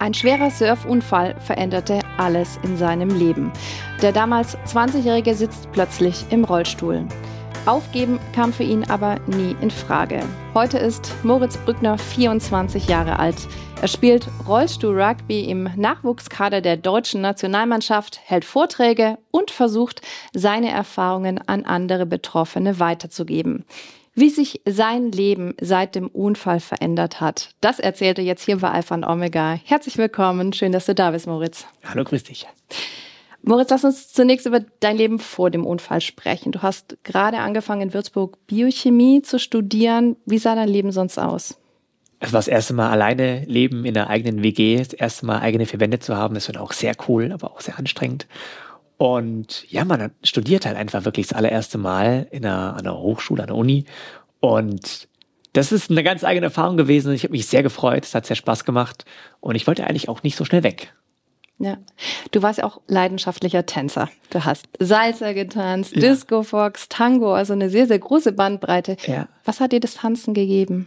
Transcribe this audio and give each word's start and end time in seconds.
Ein 0.00 0.14
schwerer 0.14 0.52
Surfunfall 0.52 1.34
veränderte 1.40 1.98
alles 2.18 2.60
in 2.62 2.76
seinem 2.76 3.18
Leben. 3.18 3.52
Der 4.00 4.12
damals 4.12 4.56
20-Jährige 4.58 5.34
sitzt 5.34 5.72
plötzlich 5.72 6.24
im 6.30 6.44
Rollstuhl. 6.44 7.04
Aufgeben 7.66 8.20
kam 8.32 8.52
für 8.52 8.62
ihn 8.62 8.88
aber 8.88 9.18
nie 9.26 9.56
in 9.60 9.72
Frage. 9.72 10.22
Heute 10.54 10.78
ist 10.78 11.12
Moritz 11.24 11.56
Brückner 11.56 11.98
24 11.98 12.86
Jahre 12.86 13.18
alt. 13.18 13.48
Er 13.82 13.88
spielt 13.88 14.28
Rollstuhl-Rugby 14.46 15.50
im 15.50 15.68
Nachwuchskader 15.74 16.60
der 16.60 16.76
deutschen 16.76 17.20
Nationalmannschaft, 17.20 18.20
hält 18.24 18.44
Vorträge 18.44 19.18
und 19.32 19.50
versucht, 19.50 20.02
seine 20.32 20.70
Erfahrungen 20.70 21.40
an 21.48 21.64
andere 21.64 22.06
Betroffene 22.06 22.78
weiterzugeben. 22.78 23.64
Wie 24.20 24.30
sich 24.30 24.62
sein 24.68 25.12
Leben 25.12 25.54
seit 25.60 25.94
dem 25.94 26.08
Unfall 26.08 26.58
verändert 26.58 27.20
hat, 27.20 27.50
das 27.60 27.78
erzählt 27.78 28.18
er 28.18 28.24
jetzt 28.24 28.42
hier 28.42 28.56
bei 28.56 28.68
Alpha 28.68 28.96
und 28.96 29.04
Omega. 29.04 29.56
Herzlich 29.64 29.96
willkommen, 29.96 30.52
schön, 30.52 30.72
dass 30.72 30.86
du 30.86 30.94
da 30.96 31.12
bist, 31.12 31.28
Moritz. 31.28 31.66
Hallo, 31.84 32.02
grüß 32.02 32.24
dich. 32.24 32.44
Moritz, 33.42 33.70
lass 33.70 33.84
uns 33.84 34.12
zunächst 34.12 34.44
über 34.46 34.58
dein 34.80 34.96
Leben 34.96 35.20
vor 35.20 35.50
dem 35.50 35.64
Unfall 35.64 36.00
sprechen. 36.00 36.50
Du 36.50 36.62
hast 36.62 36.96
gerade 37.04 37.38
angefangen 37.38 37.82
in 37.82 37.94
Würzburg 37.94 38.44
Biochemie 38.48 39.22
zu 39.22 39.38
studieren. 39.38 40.16
Wie 40.26 40.38
sah 40.38 40.56
dein 40.56 40.68
Leben 40.68 40.90
sonst 40.90 41.16
aus? 41.16 41.56
Es 42.18 42.32
war 42.32 42.38
das 42.38 42.48
erste 42.48 42.74
Mal 42.74 42.90
alleine 42.90 43.44
leben 43.44 43.84
in 43.84 43.94
der 43.94 44.10
eigenen 44.10 44.42
WG, 44.42 44.78
das 44.78 44.94
erste 44.94 45.26
Mal 45.26 45.38
eigene 45.38 45.64
vier 45.64 45.78
Wände 45.78 46.00
zu 46.00 46.16
haben. 46.16 46.34
Das 46.34 46.52
war 46.52 46.60
auch 46.60 46.72
sehr 46.72 46.96
cool, 47.06 47.30
aber 47.30 47.52
auch 47.52 47.60
sehr 47.60 47.78
anstrengend. 47.78 48.26
Und 48.98 49.64
ja, 49.70 49.84
man 49.84 50.10
studiert 50.24 50.66
halt 50.66 50.76
einfach 50.76 51.04
wirklich 51.04 51.28
das 51.28 51.36
allererste 51.36 51.78
Mal 51.78 52.26
in 52.30 52.44
einer, 52.44 52.74
an 52.74 52.80
einer 52.80 52.98
Hochschule, 52.98 53.42
an 53.42 53.46
der 53.46 53.56
Uni. 53.56 53.84
Und 54.40 55.08
das 55.52 55.72
ist 55.72 55.90
eine 55.90 56.02
ganz 56.02 56.24
eigene 56.24 56.46
Erfahrung 56.46 56.76
gewesen. 56.76 57.12
Ich 57.14 57.22
habe 57.22 57.32
mich 57.32 57.46
sehr 57.46 57.62
gefreut. 57.62 58.04
Es 58.04 58.14
hat 58.14 58.26
sehr 58.26 58.36
Spaß 58.36 58.64
gemacht. 58.64 59.04
Und 59.40 59.54
ich 59.54 59.66
wollte 59.66 59.86
eigentlich 59.86 60.08
auch 60.08 60.24
nicht 60.24 60.36
so 60.36 60.44
schnell 60.44 60.64
weg. 60.64 60.92
Ja. 61.58 61.78
Du 62.32 62.42
warst 62.42 62.58
ja 62.58 62.64
auch 62.64 62.80
leidenschaftlicher 62.86 63.66
Tänzer. 63.66 64.08
Du 64.30 64.44
hast 64.44 64.68
Salsa 64.78 65.32
getanzt, 65.32 65.94
ja. 65.94 66.00
Disco 66.00 66.42
Fox, 66.42 66.88
Tango, 66.88 67.34
also 67.34 67.52
eine 67.52 67.70
sehr, 67.70 67.86
sehr 67.86 67.98
große 67.98 68.32
Bandbreite. 68.32 68.96
Ja. 69.06 69.28
Was 69.44 69.60
hat 69.60 69.72
dir 69.72 69.80
das 69.80 69.94
Tanzen 69.94 70.34
gegeben? 70.34 70.86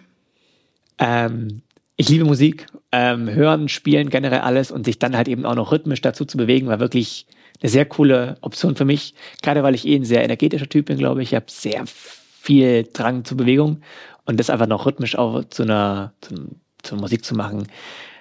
Ähm, 0.98 1.62
ich 1.98 2.08
liebe 2.08 2.24
Musik, 2.24 2.68
ähm, 2.92 3.30
hören, 3.30 3.68
spielen, 3.68 4.10
generell 4.10 4.40
alles 4.40 4.72
und 4.72 4.86
sich 4.86 4.98
dann 4.98 5.18
halt 5.18 5.28
eben 5.28 5.46
auch 5.46 5.56
noch 5.56 5.72
rhythmisch 5.72 6.02
dazu 6.02 6.24
zu 6.24 6.38
bewegen, 6.38 6.68
war 6.68 6.80
wirklich 6.80 7.26
eine 7.62 7.70
sehr 7.70 7.86
coole 7.86 8.38
Option 8.42 8.76
für 8.76 8.86
mich. 8.86 9.14
Gerade 9.42 9.64
weil 9.64 9.76
ich 9.76 9.88
eh 9.88 9.96
ein 9.96 10.06
sehr 10.06 10.24
energetischer 10.24 10.70
Typ 10.70 10.88
bin, 10.88 10.98
glaube 10.98 11.22
ich. 11.22 11.30
Ich 11.30 11.36
habe 11.36 11.46
sehr 11.48 11.86
viel 11.86 12.88
Drang 12.92 13.24
zur 13.24 13.38
Bewegung 13.38 13.82
und 14.26 14.40
das 14.40 14.50
einfach 14.50 14.68
noch 14.68 14.86
rhythmisch 14.86 15.16
auch 15.16 15.44
zu 15.46 15.64
einer, 15.64 16.14
zu, 16.22 16.56
zur 16.82 16.98
Musik 16.98 17.24
zu 17.24 17.36
machen, 17.36 17.68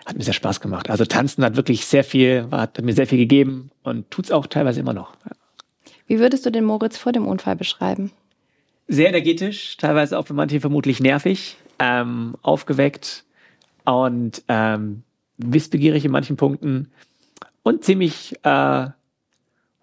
hat 0.06 0.16
mir 0.16 0.24
sehr 0.24 0.34
Spaß 0.34 0.60
gemacht. 0.60 0.90
Also 0.90 1.04
tanzen 1.04 1.44
hat 1.44 1.56
wirklich 1.56 1.86
sehr 1.86 2.04
viel, 2.04 2.46
hat 2.50 2.80
mir 2.82 2.92
sehr 2.92 3.06
viel 3.06 3.18
gegeben 3.18 3.70
und 3.82 4.10
tut's 4.10 4.30
auch 4.30 4.46
teilweise 4.46 4.80
immer 4.80 4.92
noch. 4.92 5.14
Wie 6.06 6.18
würdest 6.18 6.44
du 6.44 6.50
den 6.50 6.64
Moritz 6.64 6.98
vor 6.98 7.12
dem 7.12 7.26
Unfall 7.26 7.56
beschreiben? 7.56 8.10
Sehr 8.88 9.08
energetisch, 9.08 9.76
teilweise 9.76 10.18
auch 10.18 10.26
für 10.26 10.34
manche 10.34 10.60
vermutlich 10.60 11.00
nervig, 11.00 11.56
ähm, 11.78 12.34
aufgeweckt 12.42 13.24
und 13.84 14.42
ähm, 14.48 15.04
wissbegierig 15.38 16.04
in 16.04 16.10
manchen 16.10 16.36
Punkten 16.36 16.90
und 17.62 17.84
ziemlich 17.84 18.34
äh, 18.42 18.88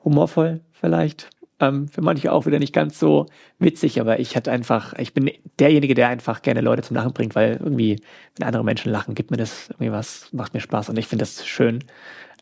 humorvoll 0.08 0.62
vielleicht. 0.72 1.30
Ähm, 1.60 1.88
für 1.88 2.02
manche 2.02 2.32
auch 2.32 2.46
wieder 2.46 2.60
nicht 2.60 2.74
ganz 2.74 3.00
so 3.00 3.26
witzig, 3.58 4.00
aber 4.00 4.20
ich 4.20 4.36
hatte 4.36 4.52
einfach, 4.52 4.94
ich 5.00 5.14
bin 5.14 5.32
derjenige, 5.60 5.96
der 5.96 6.08
einfach 6.08 6.44
gerne 6.44 6.62
Leute 6.62 6.84
zum 6.84 6.96
Lachen 6.96 7.14
bringt, 7.14 7.34
weil 7.34 7.54
irgendwie, 7.54 8.00
wenn 8.36 8.46
andere 8.46 8.64
Menschen 8.64 8.92
lachen, 8.92 9.16
gibt 9.16 9.32
mir 9.32 9.38
das 9.38 9.70
irgendwie 9.72 9.92
was, 9.92 10.32
macht 10.34 10.54
mir 10.54 10.60
Spaß 10.60 10.90
und 10.90 10.98
ich 10.98 11.08
finde 11.08 11.24
das 11.24 11.48
schön, 11.48 11.84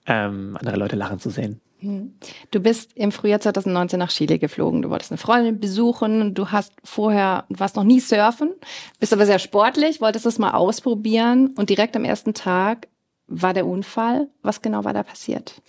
ähm, 0.05 0.57
andere 0.59 0.75
Leute 0.75 0.97
lachen 0.97 1.19
zu 1.19 1.29
sehen. 1.29 1.61
Hm. 1.79 2.15
Du 2.51 2.59
bist 2.59 2.91
im 2.95 3.11
Frühjahr 3.11 3.39
2019 3.39 3.99
nach 3.99 4.11
Chile 4.11 4.37
geflogen. 4.37 4.81
Du 4.81 4.89
wolltest 4.89 5.11
eine 5.11 5.17
Freundin 5.17 5.59
besuchen. 5.59 6.33
Du 6.33 6.51
hast 6.51 6.73
vorher, 6.83 7.45
warst 7.49 7.75
noch 7.75 7.83
nie 7.83 7.99
surfen, 7.99 8.53
bist 8.99 9.13
aber 9.13 9.25
sehr 9.25 9.39
sportlich, 9.39 10.01
wolltest 10.01 10.25
es 10.25 10.39
mal 10.39 10.51
ausprobieren 10.51 11.53
und 11.57 11.69
direkt 11.69 11.95
am 11.95 12.03
ersten 12.03 12.33
Tag 12.33 12.87
war 13.27 13.53
der 13.53 13.65
Unfall. 13.65 14.29
Was 14.41 14.61
genau 14.61 14.83
war 14.83 14.93
da 14.93 15.03
passiert? 15.03 15.61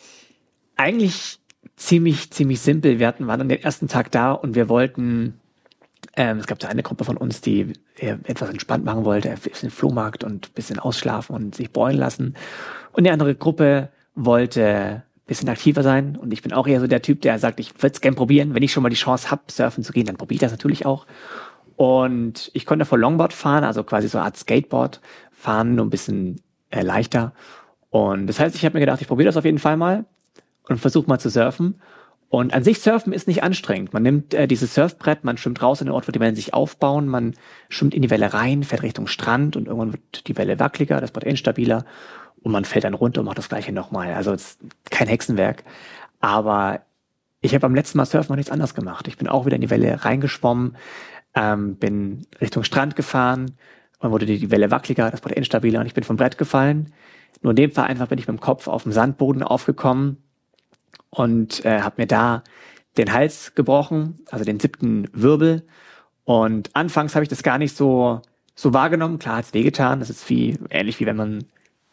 Eigentlich 0.77 1.39
ziemlich, 1.77 2.31
ziemlich 2.31 2.61
simpel. 2.61 2.99
Wir 2.99 3.07
hatten, 3.07 3.27
waren 3.27 3.39
dann 3.39 3.49
den 3.49 3.63
ersten 3.63 3.89
Tag 3.89 4.11
da 4.11 4.33
und 4.33 4.55
wir 4.55 4.69
wollten, 4.69 5.41
ähm, 6.17 6.39
es 6.39 6.47
gab 6.47 6.61
so 6.61 6.69
eine 6.69 6.83
Gruppe 6.83 7.05
von 7.05 7.17
uns, 7.17 7.41
die 7.41 7.75
etwas 7.99 8.51
entspannt 8.51 8.85
machen 8.85 9.05
wollte, 9.05 9.31
ein 9.31 9.39
bisschen 9.39 9.71
Flohmarkt 9.71 10.25
und 10.25 10.49
ein 10.49 10.55
bisschen 10.55 10.79
ausschlafen 10.79 11.35
und 11.35 11.55
sich 11.55 11.73
bräunen 11.73 11.99
lassen. 11.99 12.35
Und 12.93 13.05
die 13.05 13.11
andere 13.11 13.35
Gruppe 13.35 13.91
wollte 14.15 14.65
ein 14.65 15.03
bisschen 15.27 15.49
aktiver 15.49 15.83
sein. 15.83 16.17
Und 16.17 16.33
ich 16.33 16.43
bin 16.43 16.53
auch 16.53 16.67
eher 16.67 16.81
so 16.81 16.87
der 16.87 17.03
Typ, 17.03 17.21
der 17.21 17.39
sagt, 17.39 17.61
ich 17.61 17.75
würde 17.83 17.95
es 17.95 18.01
gern 18.01 18.15
probieren. 18.15 18.55
Wenn 18.55 18.63
ich 18.63 18.73
schon 18.73 18.83
mal 18.83 18.89
die 18.89 18.97
Chance 18.97 19.31
habe, 19.31 19.43
surfen 19.51 19.85
zu 19.85 19.93
gehen, 19.93 20.07
dann 20.07 20.17
probiere 20.17 20.37
ich 20.37 20.41
das 20.41 20.53
natürlich 20.53 20.87
auch. 20.87 21.07
Und 21.77 22.51
ich 22.55 22.65
konnte 22.65 22.87
vor 22.87 22.99
Longboard 22.99 23.35
fahren, 23.35 23.65
also 23.65 23.85
quasi 23.85 24.09
so 24.09 24.19
eine 24.19 24.27
Art 24.27 24.37
Skateboard 24.39 25.01
fahren, 25.31 25.75
nur 25.75 25.85
ein 25.85 25.91
bisschen 25.91 26.41
äh, 26.71 26.83
leichter. 26.83 27.33
Und 27.91 28.27
das 28.27 28.41
heißt, 28.41 28.55
ich 28.57 28.65
habe 28.65 28.75
mir 28.75 28.81
gedacht, 28.81 29.03
ich 29.03 29.09
probiere 29.09 29.27
das 29.27 29.37
auf 29.37 29.45
jeden 29.45 29.59
Fall 29.59 29.77
mal 29.77 30.07
und 30.69 30.79
versuche 30.79 31.09
mal 31.09 31.19
zu 31.19 31.31
surfen. 31.31 31.81
Und 32.29 32.53
an 32.53 32.65
sich 32.65 32.81
Surfen 32.81 33.13
ist 33.13 33.29
nicht 33.29 33.43
anstrengend. 33.45 33.93
Man 33.93 34.03
nimmt 34.03 34.35
äh, 34.35 34.49
dieses 34.49 34.75
Surfbrett, 34.75 35.23
man 35.23 35.39
schwimmt 35.39 35.63
raus 35.63 35.81
in 35.81 35.87
den 35.87 35.95
Ort, 35.95 36.09
wo 36.09 36.13
die 36.13 36.19
Wellen 36.19 36.35
sich 36.35 36.55
aufbauen, 36.55 37.07
man 37.07 37.35
schwimmt 37.69 37.95
in 37.95 38.03
die 38.03 38.11
Welle 38.11 38.35
rein, 38.35 38.65
fährt 38.65 38.83
Richtung 38.83 39.07
Strand 39.07 39.57
und 39.57 39.67
irgendwann 39.67 39.93
wird 39.93 40.27
die 40.27 40.37
Welle 40.37 40.59
wackeliger, 40.59 41.01
das 41.01 41.15
wird 41.15 41.25
instabiler 41.25 41.85
und 42.43 42.51
man 42.51 42.65
fällt 42.65 42.85
dann 42.85 42.95
runter 42.95 43.21
und 43.21 43.27
macht 43.27 43.39
das 43.39 43.49
gleiche 43.49 43.73
nochmal. 43.73 44.13
Also 44.13 44.33
es 44.33 44.43
ist 44.43 44.61
kein 44.91 45.07
Hexenwerk. 45.07 45.63
Aber 46.21 46.81
ich 47.41 47.53
habe 47.53 47.61
beim 47.61 47.77
letzten 47.77 47.99
Mal 47.99 48.07
Surfen 48.07 48.33
noch 48.33 48.37
nichts 48.37 48.51
anderes 48.51 48.75
gemacht. 48.75 49.07
Ich 49.07 49.17
bin 49.17 49.29
auch 49.29 49.47
wieder 49.47 49.55
in 49.57 49.63
die 49.63 49.71
Welle 49.71 50.05
reingeschwommen, 50.05 50.77
ähm, 51.35 51.77
bin 51.77 52.27
Richtung 52.41 52.65
Strand 52.65 52.97
gefahren 52.97 53.53
und 54.01 54.11
wurde 54.11 54.27
die 54.27 54.51
Welle 54.51 54.73
wackeliger, 54.73 55.13
das 55.13 55.23
wurde 55.25 55.37
instabiler 55.37 55.79
und 55.81 55.87
ich 55.87 55.95
bin 55.95 56.03
vom 56.03 56.17
Brett 56.17 56.39
gefallen. 56.39 56.93
Nur 57.41 57.53
in 57.53 57.57
dem 57.57 57.71
Fall 57.71 57.85
einfach 57.85 58.09
bin 58.09 58.19
ich 58.19 58.27
mit 58.27 58.37
dem 58.37 58.41
Kopf 58.41 58.67
auf 58.67 58.83
dem 58.83 58.91
Sandboden 58.91 59.45
aufgekommen 59.45 60.26
und 61.11 61.65
äh, 61.65 61.81
habe 61.81 61.97
mir 61.99 62.07
da 62.07 62.43
den 62.97 63.13
Hals 63.13 63.55
gebrochen, 63.55 64.21
also 64.31 64.45
den 64.45 64.61
siebten 64.61 65.09
Wirbel. 65.13 65.67
Und 66.25 66.75
anfangs 66.75 67.15
habe 67.15 67.23
ich 67.23 67.29
das 67.29 67.43
gar 67.43 67.59
nicht 67.59 67.77
so 67.77 68.23
so 68.57 68.75
wahrgenommen. 68.75 69.19
Klar 69.19 69.37
hat's 69.37 69.55
wehgetan. 69.55 70.01
Das 70.01 70.11
ist 70.11 70.29
wie 70.29 70.59
ähnlich 70.71 70.99
wie 70.99 71.07
wenn 71.07 71.17
man 71.17 71.45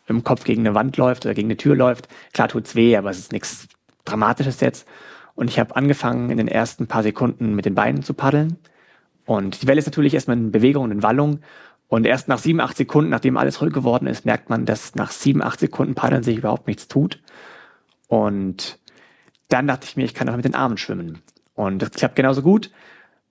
im 0.08 0.24
Kopf 0.24 0.44
gegen 0.44 0.66
eine 0.66 0.76
Wand 0.76 0.98
läuft 0.98 1.26
oder 1.26 1.36
gegen 1.36 1.48
eine 1.48 1.58
Tür 1.58 1.76
läuft. 1.76 2.08
Klar 2.34 2.48
tut's 2.48 2.76
weh, 2.76 2.98
aber 2.98 3.12
es 3.12 3.20
ist 3.20 3.32
nichts 3.32 3.68
Dramatisches 4.06 4.60
jetzt. 4.60 4.88
Und 5.36 5.50
ich 5.50 5.60
habe 5.60 5.76
angefangen, 5.76 6.30
in 6.30 6.38
den 6.38 6.48
ersten 6.48 6.88
paar 6.88 7.04
Sekunden 7.04 7.56
mit 7.56 7.66
den 7.66 7.76
Beinen 7.76 8.04
zu 8.04 8.14
paddeln. 8.14 8.58
Und 9.26 9.62
die 9.62 9.68
Welle 9.68 9.80
ist 9.80 9.86
natürlich 9.86 10.14
erstmal 10.14 10.38
in 10.38 10.52
Bewegung 10.52 10.86
und 10.86 10.92
in 10.92 11.04
Wallung. 11.04 11.40
Und 11.88 12.06
erst 12.06 12.28
nach 12.28 12.38
sieben, 12.38 12.60
acht 12.60 12.76
Sekunden, 12.76 13.12
nachdem 13.12 13.38
alles 13.38 13.62
ruhig 13.62 13.74
geworden 13.74 14.08
ist, 14.08 14.26
merkt 14.26 14.50
man, 14.50 14.66
dass 14.66 14.96
nach 14.96 15.12
sieben, 15.12 15.42
acht 15.42 15.60
Sekunden 15.60 15.96
Paddeln 15.96 16.24
sich 16.24 16.38
überhaupt 16.38 16.68
nichts 16.68 16.88
tut. 16.88 17.22
Und 18.08 18.80
dann 19.50 19.68
dachte 19.68 19.86
ich 19.88 19.96
mir, 19.96 20.06
ich 20.06 20.14
kann 20.14 20.30
auch 20.30 20.36
mit 20.36 20.46
den 20.46 20.56
Armen 20.56 20.78
schwimmen. 20.78 21.22
Und 21.54 21.82
das 21.82 21.92
klappt 21.92 22.16
genauso 22.16 22.42
gut. 22.42 22.72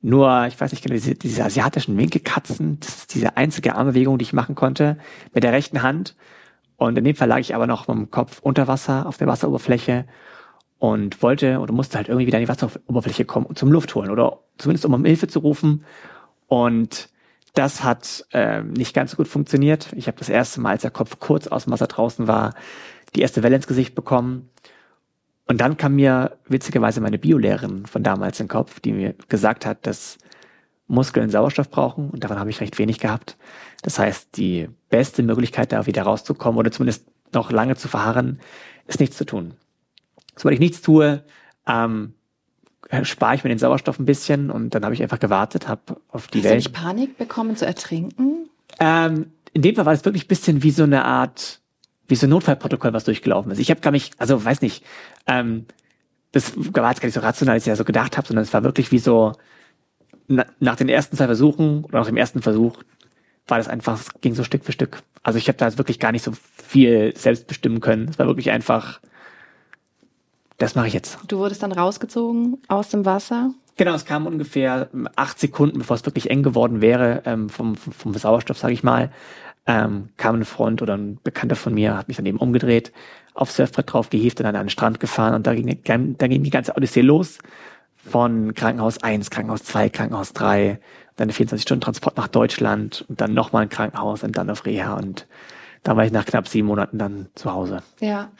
Nur, 0.00 0.46
ich 0.46 0.60
weiß 0.60 0.72
nicht 0.72 0.82
genau, 0.82 0.94
diese, 0.94 1.14
diese 1.14 1.44
asiatischen 1.44 1.96
Winkelkatzen, 1.96 2.80
das 2.80 2.96
ist 2.96 3.14
diese 3.14 3.36
einzige 3.36 3.76
Armbewegung, 3.76 4.18
die 4.18 4.24
ich 4.24 4.32
machen 4.32 4.54
konnte, 4.54 4.98
mit 5.32 5.44
der 5.44 5.52
rechten 5.52 5.82
Hand. 5.82 6.16
Und 6.76 6.98
in 6.98 7.04
dem 7.04 7.14
Fall 7.14 7.28
lag 7.28 7.38
ich 7.38 7.54
aber 7.54 7.68
noch 7.68 7.86
mit 7.86 7.96
dem 7.96 8.10
Kopf 8.10 8.40
unter 8.40 8.66
Wasser, 8.66 9.06
auf 9.06 9.16
der 9.16 9.28
Wasseroberfläche 9.28 10.06
und 10.78 11.22
wollte 11.22 11.60
oder 11.60 11.72
musste 11.72 11.96
halt 11.96 12.08
irgendwie 12.08 12.26
wieder 12.26 12.38
an 12.38 12.42
die 12.42 12.48
Wasseroberfläche 12.48 13.24
kommen 13.24 13.46
und 13.46 13.56
zum 13.56 13.70
Luft 13.70 13.94
holen 13.94 14.10
oder 14.10 14.40
zumindest 14.58 14.84
um 14.84 14.94
um 14.94 15.04
Hilfe 15.04 15.28
zu 15.28 15.38
rufen. 15.38 15.84
Und 16.48 17.08
das 17.54 17.84
hat 17.84 18.26
äh, 18.32 18.62
nicht 18.62 18.94
ganz 18.94 19.12
so 19.12 19.16
gut 19.16 19.28
funktioniert. 19.28 19.92
Ich 19.94 20.08
habe 20.08 20.18
das 20.18 20.28
erste 20.28 20.60
Mal, 20.60 20.70
als 20.70 20.82
der 20.82 20.90
Kopf 20.90 21.20
kurz 21.20 21.46
aus 21.46 21.64
dem 21.64 21.72
Wasser 21.72 21.86
draußen 21.86 22.26
war, 22.26 22.54
die 23.14 23.20
erste 23.20 23.44
Welle 23.44 23.54
ins 23.54 23.68
Gesicht 23.68 23.94
bekommen 23.94 24.50
und 25.46 25.60
dann 25.60 25.76
kam 25.76 25.96
mir 25.96 26.36
witzigerweise 26.48 27.00
meine 27.00 27.18
Biolehrerin 27.18 27.86
von 27.86 28.02
damals 28.02 28.38
in 28.40 28.46
den 28.46 28.50
Kopf, 28.50 28.80
die 28.80 28.92
mir 28.92 29.14
gesagt 29.28 29.66
hat, 29.66 29.86
dass 29.86 30.18
Muskeln 30.86 31.30
Sauerstoff 31.30 31.70
brauchen 31.70 32.10
und 32.10 32.22
davon 32.22 32.38
habe 32.38 32.50
ich 32.50 32.60
recht 32.60 32.78
wenig 32.78 32.98
gehabt. 32.98 33.36
Das 33.82 33.98
heißt, 33.98 34.36
die 34.36 34.68
beste 34.90 35.22
Möglichkeit, 35.22 35.72
da 35.72 35.86
wieder 35.86 36.02
rauszukommen 36.02 36.58
oder 36.58 36.70
zumindest 36.70 37.06
noch 37.32 37.50
lange 37.50 37.76
zu 37.76 37.88
verharren, 37.88 38.40
ist 38.86 39.00
nichts 39.00 39.16
zu 39.16 39.24
tun. 39.24 39.54
Sobald 40.36 40.54
ich 40.54 40.60
nichts 40.60 40.82
tue, 40.82 41.24
ähm, 41.66 42.14
spare 43.04 43.34
ich 43.34 43.44
mir 43.44 43.48
den 43.48 43.58
Sauerstoff 43.58 43.98
ein 43.98 44.04
bisschen 44.04 44.50
und 44.50 44.74
dann 44.74 44.84
habe 44.84 44.94
ich 44.94 45.02
einfach 45.02 45.18
gewartet, 45.18 45.66
habe 45.66 45.96
auf 46.08 46.28
die 46.28 46.38
Hast 46.38 46.44
Welt. 46.44 46.56
Hast 46.56 46.66
du 46.66 46.70
nicht 46.70 46.82
Panik 46.82 47.18
bekommen 47.18 47.56
zu 47.56 47.64
ertrinken? 47.64 48.50
Ähm, 48.78 49.32
in 49.54 49.62
dem 49.62 49.74
Fall 49.74 49.86
war 49.86 49.92
es 49.92 50.04
wirklich 50.04 50.24
ein 50.24 50.28
bisschen 50.28 50.62
wie 50.62 50.70
so 50.70 50.82
eine 50.82 51.04
Art 51.04 51.61
wie 52.12 52.16
so 52.16 52.26
ein 52.26 52.30
Notfallprotokoll, 52.30 52.92
was 52.92 53.04
durchgelaufen 53.04 53.50
ist. 53.50 53.58
Ich 53.58 53.70
habe 53.70 53.80
gar 53.80 53.90
nicht, 53.90 54.20
also 54.20 54.44
weiß 54.44 54.60
nicht, 54.60 54.84
ähm, 55.26 55.64
das 56.30 56.52
war 56.56 56.90
jetzt 56.90 57.00
gar 57.00 57.06
nicht 57.06 57.14
so 57.14 57.20
rational, 57.20 57.54
als 57.54 57.62
ich 57.62 57.68
ja 57.68 57.76
so 57.76 57.84
gedacht 57.84 58.18
habe, 58.18 58.28
sondern 58.28 58.42
es 58.42 58.52
war 58.52 58.62
wirklich 58.64 58.92
wie 58.92 58.98
so 58.98 59.32
na, 60.28 60.44
nach 60.60 60.76
den 60.76 60.90
ersten 60.90 61.16
zwei 61.16 61.24
Versuchen 61.24 61.84
oder 61.84 62.00
nach 62.00 62.06
dem 62.06 62.18
ersten 62.18 62.42
Versuch 62.42 62.76
war 63.48 63.56
das 63.56 63.68
einfach, 63.68 63.98
es 63.98 64.20
ging 64.20 64.34
so 64.34 64.44
Stück 64.44 64.62
für 64.62 64.72
Stück. 64.72 65.02
Also 65.22 65.38
ich 65.38 65.48
habe 65.48 65.56
da 65.56 65.78
wirklich 65.78 65.98
gar 65.98 66.12
nicht 66.12 66.22
so 66.22 66.32
viel 66.54 67.16
selbst 67.16 67.46
bestimmen 67.46 67.80
können. 67.80 68.08
Es 68.08 68.18
war 68.18 68.26
wirklich 68.26 68.50
einfach, 68.50 69.00
das 70.58 70.74
mache 70.74 70.88
ich 70.88 70.92
jetzt. 70.92 71.18
Du 71.28 71.38
wurdest 71.38 71.62
dann 71.62 71.72
rausgezogen 71.72 72.58
aus 72.68 72.90
dem 72.90 73.06
Wasser? 73.06 73.54
Genau, 73.76 73.94
es 73.94 74.04
kam 74.04 74.26
ungefähr 74.26 74.90
acht 75.16 75.38
Sekunden, 75.40 75.78
bevor 75.78 75.96
es 75.96 76.04
wirklich 76.04 76.30
eng 76.30 76.42
geworden 76.42 76.82
wäre, 76.82 77.22
ähm, 77.24 77.48
vom, 77.48 77.74
vom 77.74 78.12
Sauerstoff, 78.12 78.58
sage 78.58 78.74
ich 78.74 78.82
mal, 78.82 79.10
ähm, 79.66 80.10
kam 80.16 80.36
ein 80.36 80.44
Freund 80.44 80.82
oder 80.82 80.96
ein 80.96 81.18
Bekannter 81.22 81.56
von 81.56 81.74
mir, 81.74 81.96
hat 81.96 82.08
mich 82.08 82.16
dann 82.16 82.26
eben 82.26 82.38
umgedreht, 82.38 82.92
aufs 83.34 83.56
Surfbrett 83.56 83.92
drauf 83.92 84.10
gehievt 84.10 84.40
und 84.40 84.44
dann 84.44 84.56
an 84.56 84.64
den 84.64 84.70
Strand 84.70 85.00
gefahren 85.00 85.34
und 85.34 85.46
da 85.46 85.54
ging, 85.54 86.16
da 86.18 86.26
ging 86.26 86.42
die 86.42 86.50
ganze 86.50 86.76
Odyssee 86.76 87.00
los 87.00 87.38
von 87.96 88.54
Krankenhaus 88.54 89.02
1, 89.02 89.30
Krankenhaus 89.30 89.62
2, 89.64 89.88
Krankenhaus 89.90 90.32
3, 90.32 90.80
dann 91.16 91.30
24-Stunden-Transport 91.30 92.16
nach 92.16 92.28
Deutschland 92.28 93.04
und 93.08 93.20
dann 93.20 93.32
nochmal 93.32 93.62
ein 93.62 93.68
Krankenhaus 93.68 94.24
und 94.24 94.36
dann 94.36 94.50
auf 94.50 94.66
Reha 94.66 94.94
und 94.94 95.26
da 95.82 95.96
war 95.96 96.04
ich 96.04 96.12
nach 96.12 96.24
knapp 96.24 96.48
sieben 96.48 96.68
Monaten 96.68 96.98
dann 96.98 97.28
zu 97.34 97.52
Hause. 97.52 97.82
Ja. 98.00 98.30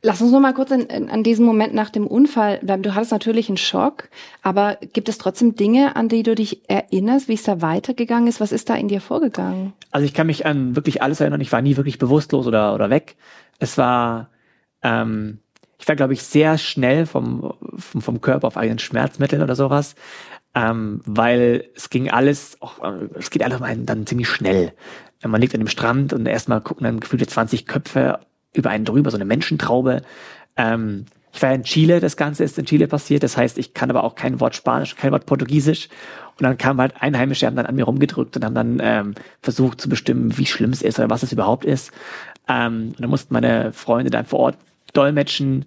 Lass 0.00 0.22
uns 0.22 0.30
noch 0.30 0.40
mal 0.40 0.54
kurz 0.54 0.70
in, 0.70 0.82
in, 0.82 1.10
an 1.10 1.24
diesem 1.24 1.44
Moment 1.44 1.74
nach 1.74 1.90
dem 1.90 2.06
Unfall 2.06 2.58
bleiben. 2.62 2.84
Du 2.84 2.94
hattest 2.94 3.10
natürlich 3.10 3.48
einen 3.48 3.56
Schock, 3.56 4.08
aber 4.42 4.78
gibt 4.92 5.08
es 5.08 5.18
trotzdem 5.18 5.56
Dinge, 5.56 5.96
an 5.96 6.08
die 6.08 6.22
du 6.22 6.36
dich 6.36 6.68
erinnerst, 6.68 7.26
wie 7.26 7.34
es 7.34 7.42
da 7.42 7.60
weitergegangen 7.62 8.28
ist? 8.28 8.40
Was 8.40 8.52
ist 8.52 8.70
da 8.70 8.76
in 8.76 8.86
dir 8.86 9.00
vorgegangen? 9.00 9.72
Also 9.90 10.04
ich 10.04 10.14
kann 10.14 10.28
mich 10.28 10.46
an 10.46 10.76
wirklich 10.76 11.02
alles 11.02 11.20
erinnern. 11.20 11.40
Ich 11.40 11.50
war 11.50 11.62
nie 11.62 11.76
wirklich 11.76 11.98
bewusstlos 11.98 12.46
oder, 12.46 12.74
oder 12.74 12.90
weg. 12.90 13.16
Es 13.58 13.76
war, 13.76 14.30
ähm, 14.82 15.40
ich 15.80 15.88
war, 15.88 15.96
glaube 15.96 16.12
ich, 16.12 16.22
sehr 16.22 16.58
schnell 16.58 17.04
vom, 17.04 17.54
vom, 17.76 18.00
vom 18.00 18.20
Körper 18.20 18.46
auf 18.46 18.56
eigenen 18.56 18.78
Schmerzmitteln 18.78 19.42
oder 19.42 19.56
sowas, 19.56 19.96
ähm, 20.54 21.00
weil 21.06 21.64
es 21.74 21.90
ging 21.90 22.08
alles, 22.08 22.56
auch, 22.60 22.84
äh, 22.84 23.08
es 23.14 23.30
geht 23.30 23.42
alles 23.42 23.60
dann 23.84 24.06
ziemlich 24.06 24.28
schnell. 24.28 24.74
Man 25.26 25.40
liegt 25.40 25.54
an 25.54 25.60
dem 25.60 25.68
Strand 25.68 26.12
und 26.12 26.26
erstmal 26.26 26.60
gucken 26.60 26.84
dann 26.84 27.00
gefühlte 27.00 27.26
20 27.26 27.66
Köpfe 27.66 28.20
über 28.52 28.70
einen 28.70 28.84
drüber, 28.84 29.10
so 29.10 29.16
eine 29.16 29.24
Menschentraube. 29.24 30.02
Ähm, 30.56 31.06
ich 31.32 31.42
war 31.42 31.52
in 31.54 31.62
Chile, 31.62 32.00
das 32.00 32.16
Ganze 32.16 32.42
ist 32.44 32.58
in 32.58 32.64
Chile 32.64 32.88
passiert, 32.88 33.22
das 33.22 33.36
heißt, 33.36 33.58
ich 33.58 33.74
kann 33.74 33.90
aber 33.90 34.02
auch 34.02 34.14
kein 34.14 34.40
Wort 34.40 34.56
Spanisch, 34.56 34.96
kein 34.96 35.12
Wort 35.12 35.26
Portugiesisch. 35.26 35.88
Und 36.38 36.44
dann 36.44 36.56
kamen 36.56 36.80
halt 36.80 36.94
Einheimische, 37.00 37.46
haben 37.46 37.56
dann 37.56 37.66
an 37.66 37.74
mir 37.74 37.84
rumgedrückt 37.84 38.36
und 38.36 38.44
haben 38.44 38.54
dann 38.54 38.78
ähm, 38.80 39.14
versucht 39.42 39.80
zu 39.80 39.88
bestimmen, 39.88 40.38
wie 40.38 40.46
schlimm 40.46 40.70
es 40.70 40.82
ist 40.82 40.98
oder 40.98 41.10
was 41.10 41.22
es 41.22 41.32
überhaupt 41.32 41.64
ist. 41.64 41.90
Ähm, 42.48 42.88
und 42.90 43.00
dann 43.00 43.10
mussten 43.10 43.34
meine 43.34 43.72
Freunde 43.72 44.10
dann 44.10 44.24
vor 44.24 44.38
Ort 44.40 44.58
dolmetschen, 44.92 45.66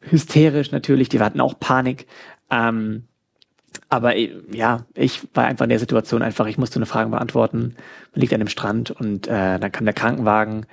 hysterisch 0.00 0.70
natürlich, 0.72 1.08
die 1.08 1.20
hatten 1.20 1.40
auch 1.40 1.58
Panik. 1.58 2.06
Ähm, 2.50 3.04
aber 3.88 4.16
äh, 4.16 4.32
ja, 4.52 4.86
ich 4.94 5.20
war 5.34 5.44
einfach 5.44 5.64
in 5.64 5.70
der 5.70 5.78
Situation 5.78 6.22
einfach, 6.22 6.46
ich 6.46 6.58
musste 6.58 6.76
eine 6.76 6.86
Frage 6.86 7.10
beantworten. 7.10 7.74
Man 8.12 8.20
liegt 8.20 8.32
an 8.32 8.40
dem 8.40 8.48
Strand 8.48 8.90
und 8.90 9.26
äh, 9.26 9.58
dann 9.58 9.72
kam 9.72 9.84
der 9.84 9.94
Krankenwagen 9.94 10.66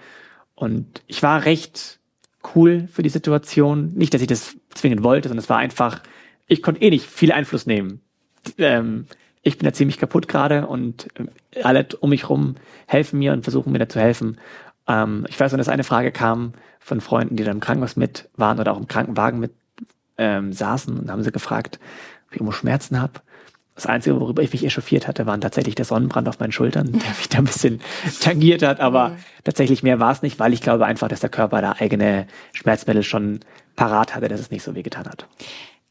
und 0.60 1.02
ich 1.08 1.24
war 1.24 1.46
recht 1.46 2.00
cool 2.54 2.90
für 2.92 3.02
die 3.02 3.10
Situation. 3.10 3.94
Nicht, 3.96 4.14
dass 4.14 4.22
ich 4.22 4.28
das 4.28 4.58
zwingend 4.72 5.04
wollte, 5.04 5.30
sondern 5.30 5.42
es 5.42 5.50
war 5.50 5.58
einfach, 5.58 6.02
ich 6.48 6.62
konnte 6.62 6.82
eh 6.82 6.90
nicht 6.90 7.06
viel 7.06 7.32
Einfluss 7.32 7.66
nehmen. 7.66 8.02
Ähm, 8.58 9.06
ich 9.42 9.58
bin 9.58 9.66
da 9.66 9.72
ziemlich 9.72 10.00
kaputt 10.00 10.28
gerade 10.28 10.68
und 10.68 11.08
äh, 11.54 11.64
alle 11.64 11.88
um 12.02 12.10
mich 12.10 12.28
rum 12.28 12.56
helfen 12.88 13.20
mir 13.20 13.32
und 13.32 13.44
versuchen 13.44 13.72
mir 13.72 13.80
da 13.80 13.88
zu 13.88 14.02
helfen. 14.02 14.38
Ähm, 14.86 15.26
ich 15.30 15.40
weiß 15.40 15.54
noch, 15.54 15.58
dass 15.58 15.70
eine 15.70 15.86
Frage 15.86 16.12
kam 16.12 16.52
von 16.82 17.00
Freunden, 17.00 17.38
die 17.38 17.46
da 17.46 17.52
im 17.52 17.62
Krankenhaus 17.62 17.96
mit 17.96 18.28
waren 18.36 18.60
oder 18.60 18.74
auch 18.74 18.80
im 18.80 18.90
Krankenwagen 18.90 19.40
mit 19.40 19.54
ähm, 20.18 20.52
saßen 20.52 21.00
und 21.00 21.10
haben 21.10 21.24
sie 21.24 21.32
gefragt, 21.32 21.80
ob 22.26 22.34
ich 22.34 22.38
irgendwo 22.38 22.52
Schmerzen 22.52 23.00
habe. 23.00 23.14
Das 23.80 23.86
Einzige, 23.86 24.20
worüber 24.20 24.44
ich 24.44 24.52
mich 24.52 24.66
echauffiert 24.66 25.08
hatte, 25.08 25.26
waren 25.26 25.40
tatsächlich 25.40 25.74
der 25.74 25.86
Sonnenbrand 25.86 26.28
auf 26.28 26.38
meinen 26.42 26.52
Schultern, 26.52 26.92
der 26.92 27.12
mich 27.18 27.30
da 27.30 27.38
ein 27.38 27.46
bisschen 27.46 27.80
tangiert 28.20 28.62
hat. 28.62 28.82
Aber 28.82 29.12
mhm. 29.12 29.18
tatsächlich 29.46 29.84
mehr 29.84 30.02
war 30.02 30.12
es 30.12 30.22
nicht, 30.22 30.38
weil 30.38 30.52
ich 30.52 30.60
glaube 30.60 30.86
einfach, 30.86 31.08
dass 31.08 31.22
der 31.22 31.30
Körper 31.30 31.62
da 31.62 31.76
eigene 31.80 32.28
Schmerzmittel 32.52 33.04
schon 33.04 33.40
parat 33.78 34.16
hatte, 34.16 34.28
dass 34.28 34.42
es 34.42 34.52
nicht 34.52 34.64
so 34.64 34.76
weh 34.76 34.82
getan 34.82 35.06
hat. 35.06 35.28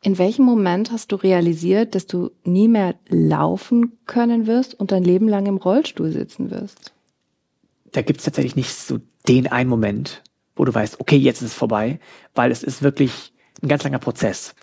In 0.03 0.19
welchem 0.19 0.45
Moment 0.45 0.93
hast 0.93 1.13
du 1.13 1.17
realisiert, 1.17 1.95
dass 1.95 2.07
du 2.07 2.31
nie 2.45 2.69
mehr 2.69 2.95
laufen 3.09 3.97
können 4.05 4.47
wirst 4.47 4.75
und 4.79 4.93
dein 4.93 5.03
Leben 5.03 5.27
lang 5.27 5.47
im 5.47 5.57
Rollstuhl 5.57 6.13
sitzen 6.13 6.51
wirst? 6.51 6.93
Da 7.93 8.03
gibt 8.03 8.19
es 8.19 8.27
tatsächlich 8.27 8.55
nicht 8.55 8.75
so 8.75 8.99
den 9.29 9.47
einen 9.47 9.71
Moment, 9.71 10.23
wo 10.57 10.67
du 10.67 10.75
weißt, 10.75 11.01
okay, 11.01 11.17
jetzt 11.17 11.41
ist 11.41 11.53
es 11.53 11.55
vorbei, 11.55 12.01
weil 12.35 12.51
es 12.51 12.63
ist 12.63 12.83
wirklich 12.83 13.33
ein 13.63 13.69
ganz 13.69 13.83
langer 13.83 13.99
Prozess. 13.99 14.55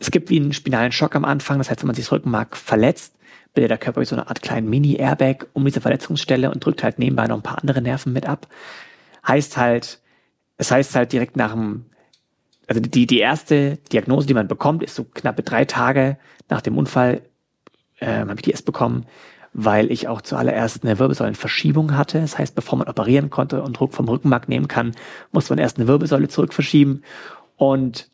Es 0.00 0.10
gibt 0.10 0.30
wie 0.30 0.40
einen 0.40 0.54
spinalen 0.54 0.92
Schock 0.92 1.14
am 1.14 1.26
Anfang, 1.26 1.58
das 1.58 1.70
heißt, 1.70 1.82
wenn 1.82 1.86
man 1.86 1.94
sich 1.94 2.06
das 2.06 2.12
Rückenmark 2.12 2.56
verletzt, 2.56 3.14
bildet 3.54 3.70
der 3.70 3.78
Körper 3.78 4.00
wie 4.00 4.06
so 4.06 4.16
eine 4.16 4.28
Art 4.28 4.42
kleinen 4.42 4.68
Mini-Airbag 4.68 5.46
um 5.52 5.64
diese 5.64 5.82
Verletzungsstelle 5.82 6.50
und 6.50 6.64
drückt 6.64 6.82
halt 6.82 6.98
nebenbei 6.98 7.26
noch 7.26 7.36
ein 7.36 7.42
paar 7.42 7.58
andere 7.58 7.82
Nerven 7.82 8.12
mit 8.12 8.26
ab. 8.26 8.48
Heißt 9.26 9.58
halt, 9.58 10.00
es 10.56 10.70
heißt 10.70 10.94
halt 10.94 11.12
direkt 11.12 11.36
nach 11.36 11.52
dem, 11.52 11.84
also 12.66 12.80
die, 12.80 13.06
die 13.06 13.18
erste 13.18 13.76
Diagnose, 13.92 14.26
die 14.26 14.34
man 14.34 14.48
bekommt, 14.48 14.82
ist 14.82 14.94
so 14.94 15.04
knappe 15.04 15.42
drei 15.42 15.66
Tage 15.66 16.16
nach 16.48 16.62
dem 16.62 16.78
Unfall, 16.78 17.22
äh, 17.98 18.20
habe 18.20 18.36
ich 18.36 18.42
die 18.42 18.52
erst 18.52 18.64
bekommen, 18.64 19.06
weil 19.52 19.90
ich 19.90 20.08
auch 20.08 20.22
zuallererst 20.22 20.84
eine 20.84 20.98
Wirbelsäulenverschiebung 20.98 21.96
hatte. 21.96 22.20
Das 22.20 22.38
heißt, 22.38 22.54
bevor 22.54 22.78
man 22.78 22.88
operieren 22.88 23.28
konnte 23.28 23.62
und 23.62 23.78
Druck 23.78 23.92
vom 23.92 24.08
Rückenmark 24.08 24.48
nehmen 24.48 24.68
kann, 24.68 24.92
muss 25.32 25.50
man 25.50 25.58
erst 25.58 25.76
eine 25.76 25.88
Wirbelsäule 25.88 26.28
zurückverschieben. 26.28 27.04
Und 27.56 28.08